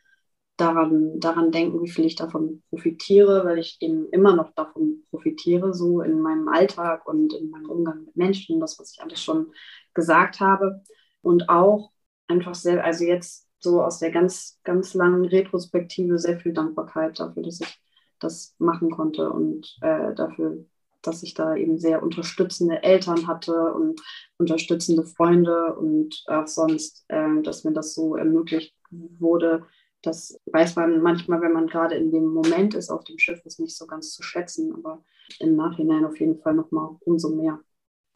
[0.58, 5.74] daran, daran denken, wie viel ich davon profitiere, weil ich eben immer noch davon profitiere,
[5.74, 9.54] so in meinem Alltag und in meinem Umgang mit Menschen, das, was ich alles schon
[9.94, 10.84] gesagt habe.
[11.22, 11.92] Und auch
[12.28, 17.44] einfach sehr, also jetzt so aus der ganz, ganz langen Retrospektive sehr viel Dankbarkeit dafür,
[17.44, 17.82] dass ich
[18.20, 20.66] das machen konnte und äh, dafür,
[21.02, 24.02] dass ich da eben sehr unterstützende Eltern hatte und
[24.38, 29.66] unterstützende Freunde und auch sonst, äh, dass mir das so ermöglicht wurde,
[30.02, 33.60] das weiß man manchmal, wenn man gerade in dem Moment ist auf dem Schiff, ist
[33.60, 35.04] nicht so ganz zu schätzen, aber
[35.40, 37.60] im Nachhinein auf jeden Fall nochmal umso mehr.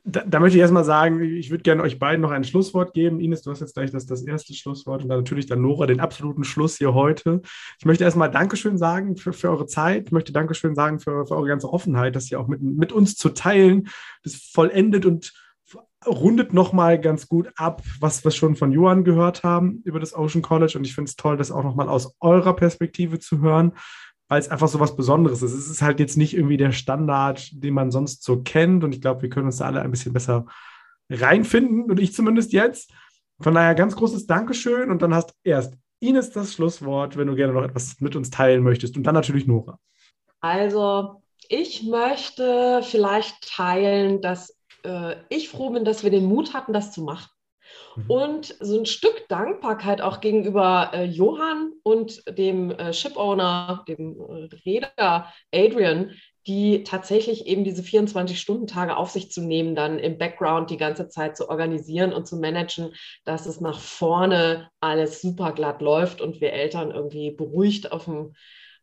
[0.04, 3.20] Da, da, möchte ich erstmal sagen, ich würde gerne euch beiden noch ein Schlusswort geben.
[3.20, 6.00] Ines, du hast jetzt gleich das, das erste Schlusswort und dann natürlich dann Nora den
[6.00, 7.42] absoluten Schluss hier heute.
[7.78, 10.08] Ich möchte erstmal Dankeschön sagen für, für eure Zeit.
[10.08, 13.16] Ich möchte Dankeschön sagen für, für eure ganze Offenheit, das hier auch mit, mit uns
[13.16, 13.90] zu teilen.
[14.24, 15.34] Das vollendet und
[16.06, 20.42] rundet nochmal ganz gut ab, was wir schon von Johann gehört haben über das Ocean
[20.42, 20.78] College.
[20.78, 23.74] Und ich finde es toll, das auch nochmal aus eurer Perspektive zu hören,
[24.32, 25.52] weil es einfach so was Besonderes ist.
[25.52, 28.82] Es ist halt jetzt nicht irgendwie der Standard, den man sonst so kennt.
[28.86, 30.46] Und ich glaube, wir können uns da alle ein bisschen besser
[31.10, 31.92] reinfinden.
[31.92, 32.94] Und ich zumindest jetzt.
[33.42, 34.90] Von daher ganz großes Dankeschön.
[34.90, 38.64] Und dann hast erst Ines das Schlusswort, wenn du gerne noch etwas mit uns teilen
[38.64, 38.96] möchtest.
[38.96, 39.78] Und dann natürlich Nora.
[40.40, 46.72] Also, ich möchte vielleicht teilen, dass äh, ich froh bin, dass wir den Mut hatten,
[46.72, 47.30] das zu machen.
[47.96, 48.10] Mhm.
[48.10, 54.50] Und so ein Stück Dankbarkeit auch gegenüber äh, Johann und dem äh, Shipowner, dem äh,
[54.66, 56.12] Reeder Adrian,
[56.48, 61.38] die tatsächlich eben diese 24-Stunden-Tage auf sich zu nehmen, dann im Background die ganze Zeit
[61.38, 62.94] zu organisieren und zu managen,
[63.26, 68.34] dass es nach vorne alles super glatt läuft und wir Eltern irgendwie beruhigt auf dem,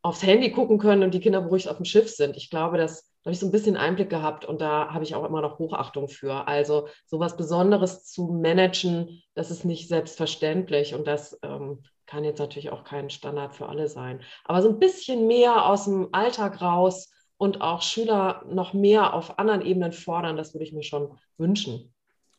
[0.02, 2.36] aufs Handy gucken können und die Kinder beruhigt auf dem Schiff sind.
[2.36, 5.24] Ich glaube, dass habe ich so ein bisschen Einblick gehabt und da habe ich auch
[5.24, 6.48] immer noch Hochachtung für.
[6.48, 12.70] Also sowas Besonderes zu managen, das ist nicht selbstverständlich und das ähm, kann jetzt natürlich
[12.70, 14.22] auch kein Standard für alle sein.
[14.44, 19.38] Aber so ein bisschen mehr aus dem Alltag raus und auch Schüler noch mehr auf
[19.38, 21.92] anderen Ebenen fordern, das würde ich mir schon wünschen.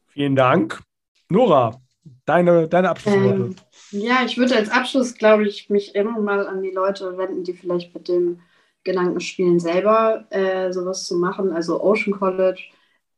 [0.08, 0.82] Vielen Dank.
[1.30, 1.80] Nora,
[2.26, 3.38] deine, deine Abschlussworte.
[3.38, 3.56] Ähm,
[3.92, 7.54] ja, ich würde als Abschluss, glaube ich, mich immer mal an die Leute wenden, die
[7.54, 8.40] vielleicht mit dem
[8.84, 11.52] Gedankenspielen selber äh, sowas zu machen.
[11.52, 12.62] Also Ocean College,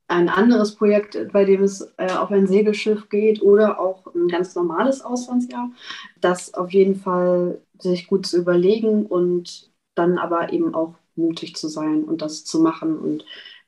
[0.07, 4.55] ein anderes Projekt, bei dem es äh, auf ein Segelschiff geht oder auch ein ganz
[4.55, 5.71] normales Auslandsjahr.
[6.19, 11.67] Das auf jeden Fall sich gut zu überlegen und dann aber eben auch mutig zu
[11.67, 13.25] sein und das zu machen und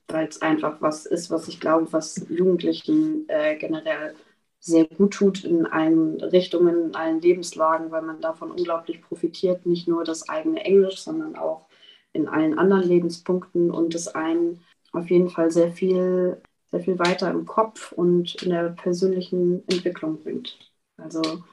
[0.08, 4.16] weil es einfach was ist, was ich glaube, was Jugendlichen äh, generell
[4.64, 9.66] sehr gut tut in allen Richtungen, in allen Lebenslagen, weil man davon unglaublich profitiert.
[9.66, 11.68] Nicht nur das eigene Englisch, sondern auch
[12.14, 14.62] in allen anderen Lebenspunkten und es einen
[14.94, 16.42] auf jeden Fall sehr viel,
[16.72, 20.58] sehr viel weiter im Kopf und in der persönlichen Entwicklung bringt.
[20.96, 21.44] Also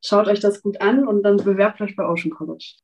[0.00, 2.76] schaut euch das gut an und dann bewerbt euch bei Ocean College.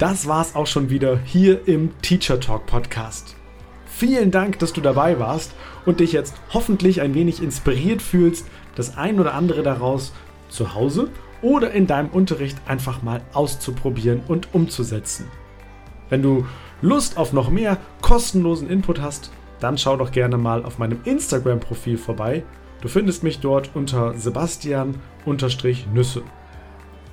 [0.00, 3.36] Das war's auch schon wieder hier im Teacher Talk Podcast.
[3.84, 5.52] Vielen Dank, dass du dabei warst
[5.84, 8.46] und dich jetzt hoffentlich ein wenig inspiriert fühlst,
[8.76, 10.14] das ein oder andere daraus
[10.48, 11.10] zu Hause
[11.42, 15.26] oder in deinem Unterricht einfach mal auszuprobieren und umzusetzen.
[16.08, 16.46] Wenn du
[16.80, 21.98] Lust auf noch mehr kostenlosen Input hast, dann schau doch gerne mal auf meinem Instagram-Profil
[21.98, 22.42] vorbei.
[22.80, 26.22] Du findest mich dort unter Sebastian-Nüsse.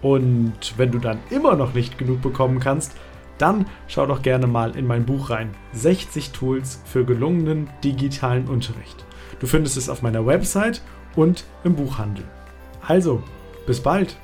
[0.01, 2.93] Und wenn du dann immer noch nicht genug bekommen kannst,
[3.37, 5.51] dann schau doch gerne mal in mein Buch rein.
[5.73, 9.05] 60 Tools für gelungenen digitalen Unterricht.
[9.39, 10.81] Du findest es auf meiner Website
[11.15, 12.25] und im Buchhandel.
[12.81, 13.21] Also,
[13.65, 14.17] bis bald!